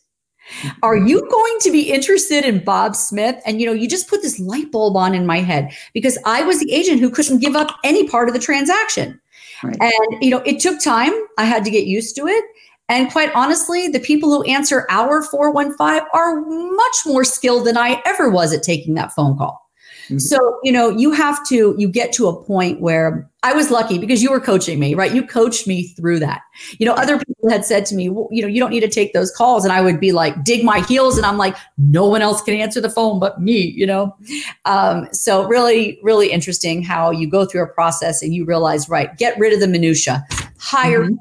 Are 0.83 0.97
you 0.97 1.21
going 1.29 1.57
to 1.61 1.71
be 1.71 1.91
interested 1.91 2.43
in 2.43 2.63
Bob 2.63 2.95
Smith? 2.95 3.41
And 3.45 3.61
you 3.61 3.67
know, 3.67 3.73
you 3.73 3.87
just 3.87 4.09
put 4.09 4.21
this 4.21 4.39
light 4.39 4.71
bulb 4.71 4.97
on 4.97 5.13
in 5.13 5.25
my 5.25 5.37
head 5.37 5.71
because 5.93 6.17
I 6.25 6.43
was 6.43 6.59
the 6.59 6.73
agent 6.73 6.99
who 6.99 7.09
couldn't 7.09 7.39
give 7.39 7.55
up 7.55 7.77
any 7.83 8.07
part 8.07 8.27
of 8.27 8.33
the 8.33 8.39
transaction. 8.39 9.19
Right. 9.63 9.77
And, 9.79 10.23
you 10.23 10.31
know, 10.31 10.39
it 10.39 10.59
took 10.59 10.79
time. 10.81 11.13
I 11.37 11.45
had 11.45 11.63
to 11.65 11.71
get 11.71 11.85
used 11.85 12.15
to 12.15 12.27
it. 12.27 12.43
And 12.89 13.11
quite 13.11 13.31
honestly, 13.33 13.87
the 13.87 13.99
people 13.99 14.29
who 14.29 14.43
answer 14.43 14.85
our 14.89 15.21
415 15.23 16.07
are 16.13 16.41
much 16.41 16.95
more 17.05 17.23
skilled 17.23 17.65
than 17.65 17.77
I 17.77 18.01
ever 18.05 18.29
was 18.29 18.53
at 18.53 18.63
taking 18.63 18.95
that 18.95 19.13
phone 19.13 19.37
call. 19.37 19.60
Mm-hmm. 20.11 20.19
So, 20.19 20.59
you 20.63 20.71
know, 20.71 20.89
you 20.89 21.11
have 21.11 21.45
to, 21.47 21.73
you 21.77 21.87
get 21.87 22.11
to 22.13 22.27
a 22.27 22.43
point 22.43 22.81
where 22.81 23.29
I 23.43 23.53
was 23.53 23.71
lucky 23.71 23.97
because 23.97 24.21
you 24.21 24.29
were 24.29 24.39
coaching 24.39 24.77
me, 24.79 24.93
right? 24.93 25.13
You 25.15 25.25
coached 25.25 25.65
me 25.65 25.87
through 25.87 26.19
that. 26.19 26.41
You 26.77 26.85
know, 26.85 26.93
other 26.93 27.17
people 27.17 27.49
had 27.49 27.65
said 27.65 27.87
to 27.87 27.95
me, 27.95 28.09
well, 28.09 28.27
you 28.29 28.41
know, 28.41 28.47
you 28.47 28.59
don't 28.59 28.69
need 28.69 28.81
to 28.81 28.89
take 28.89 29.13
those 29.13 29.31
calls. 29.31 29.63
And 29.63 29.71
I 29.71 29.81
would 29.81 29.99
be 29.99 30.11
like, 30.11 30.43
dig 30.43 30.63
my 30.63 30.81
heels. 30.81 31.17
And 31.17 31.25
I'm 31.25 31.37
like, 31.37 31.55
no 31.77 32.05
one 32.07 32.21
else 32.21 32.41
can 32.41 32.53
answer 32.53 32.81
the 32.81 32.89
phone 32.89 33.19
but 33.19 33.41
me, 33.41 33.71
you 33.75 33.87
know? 33.87 34.15
Um, 34.65 35.07
so, 35.11 35.47
really, 35.47 35.97
really 36.03 36.31
interesting 36.31 36.83
how 36.83 37.09
you 37.09 37.27
go 37.27 37.45
through 37.45 37.63
a 37.63 37.67
process 37.67 38.21
and 38.21 38.35
you 38.35 38.45
realize, 38.45 38.89
right, 38.89 39.17
get 39.17 39.39
rid 39.39 39.53
of 39.53 39.59
the 39.59 39.67
minutia, 39.67 40.23
hire 40.59 41.05
mm-hmm. 41.05 41.15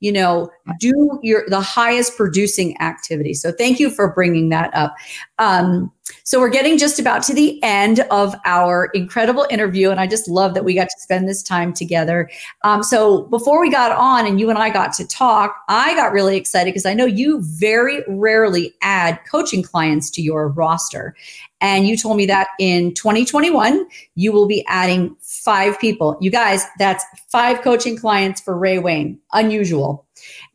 You 0.00 0.12
know 0.12 0.50
do 0.78 1.18
your 1.22 1.44
the 1.48 1.60
highest 1.60 2.16
producing 2.16 2.80
activity. 2.80 3.34
So 3.34 3.52
thank 3.52 3.80
you 3.80 3.90
for 3.90 4.12
bringing 4.12 4.48
that 4.50 4.74
up. 4.74 4.94
Um, 5.38 5.92
so 6.24 6.40
we're 6.40 6.48
getting 6.48 6.78
just 6.78 6.98
about 6.98 7.22
to 7.24 7.34
the 7.34 7.62
end 7.62 8.00
of 8.10 8.34
our 8.44 8.86
incredible 8.94 9.46
interview 9.50 9.90
and 9.90 10.00
i 10.00 10.06
just 10.06 10.26
love 10.26 10.54
that 10.54 10.64
we 10.64 10.74
got 10.74 10.88
to 10.88 11.00
spend 11.00 11.28
this 11.28 11.42
time 11.42 11.72
together. 11.72 12.30
Um, 12.64 12.82
so 12.82 13.22
before 13.24 13.60
we 13.60 13.70
got 13.70 13.92
on 13.92 14.26
and 14.26 14.40
you 14.40 14.50
and 14.50 14.58
i 14.58 14.70
got 14.70 14.92
to 14.94 15.06
talk 15.06 15.54
i 15.68 15.94
got 15.94 16.12
really 16.12 16.36
excited 16.36 16.70
because 16.70 16.86
i 16.86 16.94
know 16.94 17.04
you 17.04 17.40
very 17.42 18.02
rarely 18.08 18.74
add 18.82 19.18
coaching 19.30 19.62
clients 19.62 20.10
to 20.10 20.22
your 20.22 20.48
roster 20.48 21.14
and 21.60 21.86
you 21.86 21.96
told 21.96 22.16
me 22.16 22.26
that 22.26 22.48
in 22.58 22.94
2021 22.94 23.86
you 24.14 24.32
will 24.32 24.46
be 24.46 24.64
adding 24.66 25.16
five 25.20 25.78
people. 25.78 26.16
You 26.20 26.30
guys, 26.30 26.64
that's 26.78 27.04
five 27.28 27.62
coaching 27.62 27.96
clients 27.96 28.40
for 28.40 28.56
Ray 28.56 28.78
Wayne. 28.78 29.18
Unusual. 29.32 30.06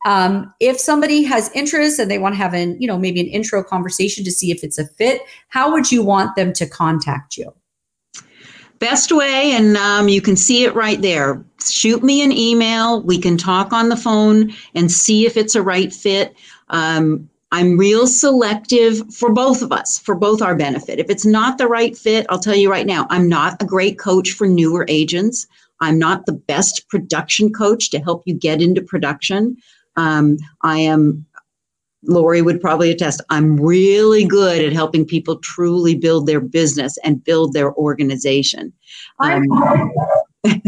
Um, 0.05 0.53
if 0.59 0.79
somebody 0.79 1.23
has 1.23 1.49
interest 1.53 1.99
and 1.99 2.09
they 2.09 2.19
want 2.19 2.33
to 2.33 2.37
have 2.37 2.53
an, 2.53 2.79
you 2.81 2.87
know, 2.87 2.97
maybe 2.97 3.21
an 3.21 3.27
intro 3.27 3.63
conversation 3.63 4.23
to 4.25 4.31
see 4.31 4.51
if 4.51 4.63
it's 4.63 4.77
a 4.77 4.87
fit, 4.87 5.21
how 5.47 5.71
would 5.71 5.91
you 5.91 6.03
want 6.03 6.35
them 6.35 6.53
to 6.53 6.67
contact 6.67 7.37
you? 7.37 7.53
Best 8.79 9.13
way, 9.13 9.53
and 9.53 9.77
um, 9.77 10.09
you 10.09 10.19
can 10.19 10.35
see 10.35 10.65
it 10.65 10.75
right 10.75 11.01
there. 11.01 11.41
Shoot 11.63 12.03
me 12.03 12.21
an 12.21 12.33
email. 12.33 13.01
We 13.01 13.17
can 13.17 13.37
talk 13.37 13.71
on 13.71 13.87
the 13.87 13.95
phone 13.95 14.51
and 14.75 14.91
see 14.91 15.25
if 15.25 15.37
it's 15.37 15.55
a 15.55 15.61
right 15.61 15.93
fit. 15.93 16.35
Um, 16.67 17.29
I'm 17.53 17.77
real 17.77 18.07
selective 18.07 19.13
for 19.13 19.31
both 19.31 19.61
of 19.61 19.71
us, 19.71 19.99
for 19.99 20.15
both 20.15 20.41
our 20.41 20.55
benefit. 20.55 20.97
If 20.97 21.07
it's 21.11 21.23
not 21.23 21.59
the 21.59 21.67
right 21.67 21.95
fit, 21.95 22.25
I'll 22.29 22.39
tell 22.39 22.55
you 22.55 22.71
right 22.71 22.87
now, 22.87 23.05
I'm 23.11 23.29
not 23.29 23.61
a 23.61 23.65
great 23.65 23.99
coach 23.99 24.31
for 24.31 24.47
newer 24.47 24.87
agents. 24.89 25.45
I'm 25.79 25.99
not 25.99 26.25
the 26.25 26.33
best 26.33 26.89
production 26.89 27.53
coach 27.53 27.91
to 27.91 27.99
help 27.99 28.23
you 28.25 28.33
get 28.33 28.59
into 28.59 28.81
production. 28.81 29.55
Um, 29.97 30.37
I 30.63 30.79
am, 30.79 31.27
Lori 32.01 32.41
would 32.41 32.59
probably 32.59 32.89
attest, 32.89 33.21
I'm 33.29 33.55
really 33.57 34.25
good 34.25 34.65
at 34.65 34.73
helping 34.73 35.05
people 35.05 35.37
truly 35.37 35.93
build 35.93 36.25
their 36.25 36.41
business 36.41 36.97
and 37.03 37.23
build 37.23 37.53
their 37.53 37.71
organization. 37.75 38.73
Um, 39.19 39.43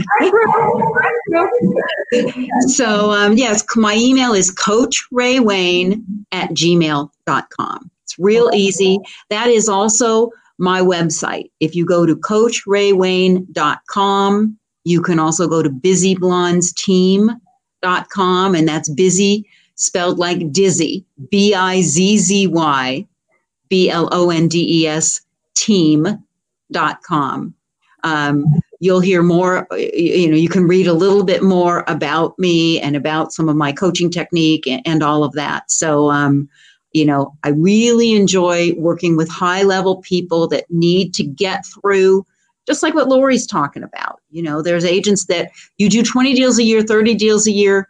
so 2.67 3.12
um, 3.12 3.38
yes, 3.38 3.63
my 3.76 3.95
email 3.95 4.34
is 4.34 4.54
coachraywayne 4.54 6.04
at 6.32 6.50
gmail.com. 6.52 7.91
It's 8.04 8.19
real 8.19 8.52
easy. 8.54 9.00
That 9.30 9.48
is 9.48 9.67
also 9.69 10.30
my 10.58 10.82
website. 10.82 11.52
If 11.60 11.76
you 11.76 11.86
go 11.86 12.06
to 12.06 12.15
coachraywayne.com, 12.15 14.60
you 14.84 15.02
can 15.02 15.19
also 15.19 15.48
go 15.48 15.63
to 15.63 15.69
bizzyblondesteam.com, 15.69 18.56
and 18.56 18.67
that's 18.67 18.89
busy 18.89 19.48
spelled 19.76 20.17
like 20.17 20.52
dizzy, 20.52 21.06
B 21.30 21.54
I 21.54 21.82
Z 21.82 22.17
Z 22.17 22.48
Y 22.48 23.08
B 23.69 23.89
L 23.89 24.10
O 24.12 24.30
N 24.30 24.48
D 24.48 24.84
E 24.84 24.88
S 24.88 25.21
team.com. 25.56 27.54
Um, 28.04 28.45
you'll 28.86 29.00
hear 29.00 29.24
more 29.24 29.67
you 29.71 30.30
know 30.30 30.38
you 30.38 30.48
can 30.48 30.67
read 30.67 30.86
a 30.86 30.93
little 30.93 31.24
bit 31.24 31.41
more 31.41 31.84
about 31.88 32.38
me 32.38 32.80
and 32.80 32.95
about 32.95 33.34
some 33.34 33.50
of 33.50 33.56
my 33.56 33.71
coaching 33.71 34.12
technique 34.12 34.67
and, 34.67 34.82
and 34.86 35.02
all 35.02 35.24
of 35.24 35.34
that. 35.34 35.71
So 35.71 36.12
um, 36.12 36.48
you 36.93 37.04
know 37.04 37.34
i 37.43 37.50
really 37.50 38.13
enjoy 38.13 38.74
working 38.78 39.17
with 39.17 39.28
high 39.28 39.63
level 39.63 40.02
people 40.02 40.48
that 40.48 40.65
need 40.69 41.13
to 41.15 41.24
get 41.24 41.65
through 41.65 42.26
just 42.67 42.82
like 42.82 42.95
what 42.95 43.08
Laurie's 43.08 43.45
talking 43.45 43.84
about. 43.84 44.21
You 44.30 44.43
know 44.43 44.62
there's 44.62 44.86
agents 44.86 45.26
that 45.26 45.52
you 45.78 45.89
do 45.89 46.04
20 46.04 46.36
deals 46.36 46.60
a 46.60 46.63
year 46.63 46.84
30 46.84 47.15
deals 47.15 47.48
a 47.48 47.52
year 47.52 47.89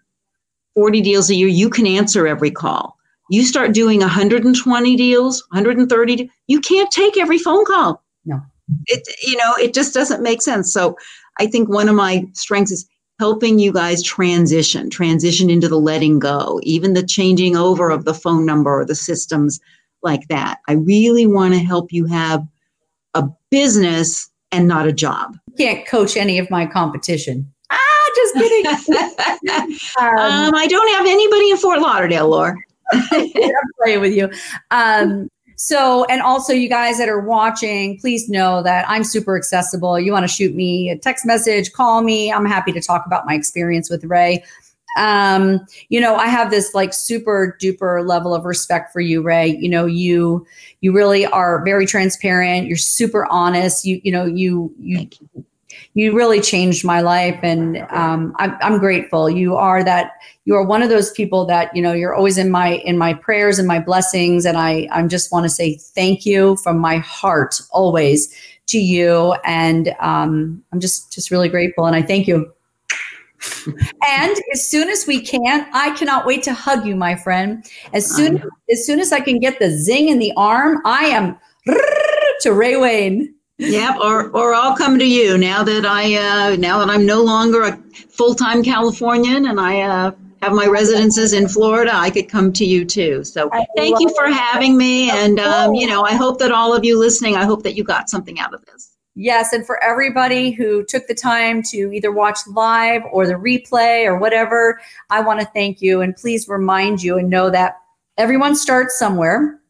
40 0.76 1.02
deals 1.02 1.30
a 1.30 1.36
year 1.36 1.50
you 1.50 1.70
can 1.70 1.86
answer 1.86 2.26
every 2.26 2.52
call. 2.52 2.98
You 3.30 3.44
start 3.44 3.74
doing 3.74 4.00
120 4.00 4.96
deals 4.96 5.44
130 5.52 6.32
you 6.48 6.62
can't 6.62 6.92
take 6.92 7.18
every 7.18 7.38
phone 7.38 7.66
call. 7.66 8.02
No 8.24 8.42
it 8.88 9.08
you 9.24 9.38
know 9.38 9.54
it 9.60 9.74
just 9.74 9.94
doesn't 9.94 10.24
make 10.24 10.42
sense. 10.42 10.72
So 10.74 10.98
i 11.40 11.46
think 11.46 11.70
one 11.70 11.90
of 11.90 11.96
my 11.96 12.26
strengths 12.34 12.72
is 12.72 12.88
helping 13.20 13.60
you 13.60 13.72
guys 13.72 14.04
transition 14.04 14.90
transition 14.90 15.50
into 15.50 15.68
the 15.68 15.80
letting 15.80 16.20
go 16.20 16.60
even 16.64 16.94
the 16.94 17.06
changing 17.06 17.56
over 17.56 17.90
of 17.90 18.06
the 18.06 18.14
phone 18.14 18.46
number 18.46 18.80
or 18.80 18.86
the 18.86 18.96
systems 18.96 19.60
like 20.04 20.28
that. 20.28 20.60
I 20.68 20.74
really 20.74 21.26
want 21.26 21.54
to 21.56 21.60
help 21.60 21.92
you 21.92 22.06
have 22.06 22.46
a 23.16 23.28
business 23.50 24.30
and 24.52 24.68
not 24.68 24.88
a 24.88 24.94
job. 24.94 25.36
Can't 25.58 25.86
coach 25.88 26.16
any 26.16 26.38
of 26.38 26.50
my 26.52 26.66
competition. 26.66 27.52
Ah 27.72 28.12
just 28.16 28.36
kidding. 28.36 28.66
Um, 29.98 30.18
um, 30.18 30.56
i 30.56 30.68
don't 30.68 30.90
have 30.96 31.06
anybody 31.06 31.52
in 31.52 31.58
fort 31.58 31.80
lauderdale 31.80 32.28
laura. 32.28 32.56
I'm 32.92 33.32
playing 33.82 34.02
with 34.02 34.14
you. 34.14 34.30
Um, 34.72 35.30
so, 35.56 36.06
and 36.06 36.22
also 36.22 36.54
you 36.54 36.68
guys 36.68 36.98
that 36.98 37.10
are 37.10 37.20
watching, 37.20 37.98
please 38.00 38.30
know 38.30 38.62
that 38.64 38.86
I'm 38.90 39.04
super 39.04 39.38
accessible. 39.38 40.00
You 40.00 40.12
want 40.12 40.24
to 40.24 40.34
shoot 40.34 40.54
me 40.54 40.90
a 40.90 40.98
text 40.98 41.26
message, 41.26 41.72
call 41.72 42.02
me. 42.02 42.32
I'm 42.32 42.46
happy 42.46 42.72
to 42.74 42.82
talk 42.82 43.06
about 43.06 43.26
my 43.26 43.34
experience 43.34 43.90
with 43.90 44.04
Ray. 44.04 44.44
Um, 44.98 45.66
you 45.90 46.00
know, 46.00 46.16
I 46.16 46.28
have 46.28 46.52
this 46.52 46.74
like 46.74 46.94
super 46.94 47.58
duper 47.62 48.06
level 48.06 48.34
of 48.34 48.46
respect 48.46 48.94
for 48.94 49.02
you, 49.02 49.22
Ray. 49.22 49.48
You 49.48 49.70
know, 49.70 49.86
you 49.86 50.46
you 50.82 50.94
really 50.94 51.26
are 51.26 51.64
very 51.64 51.86
transparent. 51.86 52.68
You're 52.68 52.78
super 52.78 53.26
honest. 53.30 53.86
You 53.86 54.00
you 54.04 54.12
know 54.12 54.26
you 54.26 54.74
you 54.80 55.08
you 55.34 55.45
really 55.96 56.42
changed 56.42 56.84
my 56.84 57.02
life. 57.02 57.40
And 57.42 57.78
um, 57.90 58.36
I'm, 58.38 58.58
I'm 58.62 58.80
grateful. 58.80 59.30
You 59.30 59.56
are 59.56 59.84
that 59.84 60.12
you 60.46 60.56
are 60.56 60.64
one 60.64 60.82
of 60.82 60.90
those 60.90 61.12
people 61.12 61.46
that 61.46 61.76
you 61.76 61.82
know 61.82 61.94
you're 61.94 62.14
always 62.14 62.38
in 62.38 62.52
my 62.52 62.76
in 62.86 62.98
my 62.98 63.14
prayers 63.14 63.60
and 63.60 63.68
my 63.68 63.80
blessings. 63.80 64.46
And 64.46 64.58
i 64.58 64.88
i 64.92 65.02
just 65.08 65.32
want 65.32 65.44
to 65.44 65.50
say 65.50 65.76
thank 65.76 66.26
you 66.26 66.56
from 66.58 66.80
my 66.80 66.98
heart 66.98 67.60
always 67.72 68.34
to 68.68 68.78
you. 68.78 69.34
And 69.44 69.94
um, 70.00 70.64
i'm 70.72 70.80
just 70.80 71.12
just 71.12 71.32
really 71.32 71.50
grateful. 71.50 71.86
And 71.86 71.96
i 71.96 72.02
thank 72.02 72.28
you. 72.28 72.52
And 74.08 74.38
as 74.54 74.66
soon 74.66 74.90
as 74.90 75.06
we 75.08 75.22
can 75.22 75.68
i 75.74 75.92
cannot 75.92 76.26
wait 76.26 76.44
to 76.44 76.54
hug 76.54 76.86
you 76.86 76.96
my 76.96 77.16
friend. 77.16 77.66
As 77.94 78.10
soon 78.10 78.44
as 78.72 78.86
soon 78.86 79.00
as 79.00 79.12
i 79.12 79.20
can 79.20 79.40
get 79.40 79.60
the 79.60 79.70
zing 79.72 80.10
in 80.10 80.20
the 80.20 80.34
arm 80.38 80.82
i 80.86 81.06
am 81.06 81.38
to 82.42 82.54
ray 82.54 82.78
wayne 82.78 83.34
Yep, 83.58 83.98
or 84.02 84.30
or 84.32 84.54
I'll 84.54 84.76
come 84.76 85.00
to 85.00 85.06
you 85.06 85.38
now 85.38 85.64
that 85.64 85.86
I 85.86 86.16
uh, 86.16 86.56
now 86.58 86.80
that 86.80 86.90
I'm 86.90 87.06
no 87.06 87.24
longer 87.24 87.62
a 87.64 87.78
full 88.10 88.36
time 88.36 88.62
Californian 88.62 89.46
and 89.46 89.62
I 89.62 89.82
uh, 89.82 90.12
have 90.42 90.52
my 90.52 90.68
residences 90.68 91.32
in 91.32 91.48
Florida. 91.48 91.92
I 91.94 92.10
could 92.10 92.28
come 92.28 92.52
to 92.52 92.66
you 92.66 92.84
too. 92.84 93.24
So 93.24 93.50
thank 93.78 94.00
you 94.02 94.10
for 94.10 94.28
having 94.28 94.78
me, 94.78 95.10
and 95.10 95.40
um, 95.40 95.74
you 95.74 95.88
know 95.88 96.04
I 96.04 96.16
hope 96.16 96.38
that 96.40 96.52
all 96.52 96.76
of 96.76 96.84
you 96.84 97.00
listening, 97.00 97.38
I 97.38 97.46
hope 97.46 97.64
that 97.64 97.76
you 97.76 97.86
got 97.86 98.10
something 98.10 98.40
out 98.40 98.54
of 98.54 98.66
this. 98.66 98.98
Yes, 99.16 99.54
and 99.54 99.66
for 99.66 99.82
everybody 99.82 100.52
who 100.52 100.84
took 100.84 101.08
the 101.08 101.16
time 101.16 101.64
to 101.72 101.94
either 101.94 102.12
watch 102.12 102.40
live 102.48 103.04
or 103.14 103.26
the 103.26 103.36
replay 103.36 104.06
or 104.06 104.18
whatever, 104.18 104.82
I 105.10 105.22
want 105.22 105.40
to 105.40 105.46
thank 105.46 105.82
you 105.82 106.02
and 106.02 106.14
please 106.14 106.50
remind 106.50 107.02
you 107.02 107.18
and 107.18 107.30
know 107.30 107.50
that 107.50 107.78
everyone 108.18 108.58
starts 108.58 109.00
somewhere 109.00 109.62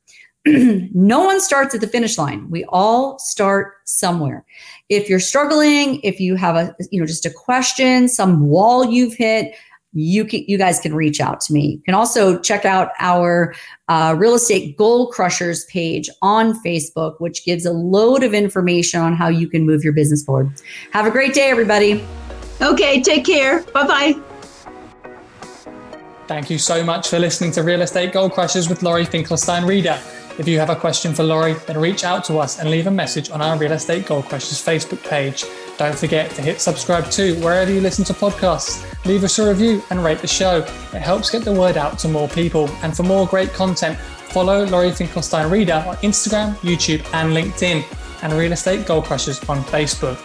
no 0.93 1.23
one 1.23 1.41
starts 1.41 1.73
at 1.73 1.81
the 1.81 1.87
finish 1.87 2.17
line. 2.17 2.49
We 2.49 2.65
all 2.69 3.17
start 3.19 3.73
somewhere. 3.85 4.45
If 4.89 5.09
you're 5.09 5.19
struggling, 5.19 5.99
if 6.01 6.19
you 6.19 6.35
have 6.35 6.55
a 6.55 6.75
you 6.91 6.99
know 6.99 7.05
just 7.05 7.25
a 7.25 7.31
question, 7.31 8.07
some 8.07 8.47
wall 8.47 8.85
you've 8.85 9.15
hit, 9.15 9.55
you 9.93 10.25
can, 10.25 10.43
you 10.47 10.57
guys 10.57 10.79
can 10.79 10.93
reach 10.93 11.19
out 11.19 11.39
to 11.41 11.53
me. 11.53 11.71
You 11.77 11.81
can 11.83 11.95
also 11.95 12.37
check 12.39 12.65
out 12.65 12.91
our 12.99 13.55
uh, 13.87 14.13
real 14.17 14.35
estate 14.35 14.77
goal 14.77 15.07
crushers 15.07 15.65
page 15.65 16.09
on 16.21 16.61
Facebook, 16.63 17.15
which 17.19 17.43
gives 17.45 17.65
a 17.65 17.71
load 17.71 18.21
of 18.21 18.33
information 18.33 18.99
on 18.99 19.13
how 19.13 19.29
you 19.29 19.47
can 19.47 19.65
move 19.65 19.83
your 19.83 19.93
business 19.93 20.23
forward. 20.23 20.51
Have 20.91 21.05
a 21.05 21.11
great 21.11 21.33
day, 21.33 21.49
everybody. 21.49 22.05
Okay, 22.61 23.01
take 23.01 23.25
care. 23.25 23.63
Bye 23.73 23.87
bye. 23.87 24.21
Thank 26.27 26.49
you 26.49 26.57
so 26.57 26.83
much 26.83 27.09
for 27.09 27.19
listening 27.19 27.51
to 27.51 27.63
Real 27.63 27.81
Estate 27.81 28.11
Goal 28.11 28.29
Crushers 28.29 28.67
with 28.67 28.83
Laurie 28.83 29.05
Finkelstein 29.05 29.63
Reeder. 29.63 29.99
If 30.37 30.49
you 30.49 30.59
have 30.59 30.69
a 30.69 30.75
question 30.75 31.13
for 31.13 31.23
Laurie, 31.23 31.53
then 31.65 31.77
reach 31.77 32.03
out 32.03 32.25
to 32.25 32.39
us 32.39 32.59
and 32.59 32.69
leave 32.69 32.87
a 32.87 32.91
message 32.91 33.29
on 33.29 33.41
our 33.41 33.57
Real 33.57 33.71
Estate 33.71 34.05
Goal 34.05 34.21
Crushers 34.21 34.61
Facebook 34.61 35.01
page. 35.07 35.45
Don't 35.77 35.97
forget 35.97 36.29
to 36.31 36.41
hit 36.41 36.59
subscribe 36.59 37.09
too 37.09 37.35
wherever 37.35 37.71
you 37.71 37.79
listen 37.79 38.03
to 38.05 38.13
podcasts. 38.13 38.83
Leave 39.05 39.23
us 39.23 39.39
a 39.39 39.47
review 39.47 39.81
and 39.89 40.03
rate 40.03 40.19
the 40.19 40.27
show. 40.27 40.57
It 40.93 41.01
helps 41.01 41.29
get 41.29 41.45
the 41.45 41.53
word 41.53 41.77
out 41.77 41.97
to 41.99 42.09
more 42.09 42.27
people. 42.27 42.69
And 42.83 42.95
for 42.95 43.03
more 43.03 43.25
great 43.25 43.53
content, 43.53 43.97
follow 43.97 44.65
Laurie 44.65 44.91
Finkelstein 44.91 45.49
Reeder 45.49 45.85
on 45.87 45.95
Instagram, 45.97 46.55
YouTube, 46.55 47.05
and 47.13 47.33
LinkedIn, 47.33 47.83
and 48.21 48.33
Real 48.33 48.51
Estate 48.51 48.85
Goal 48.85 49.01
Crushers 49.01 49.39
on 49.47 49.63
Facebook. 49.63 50.19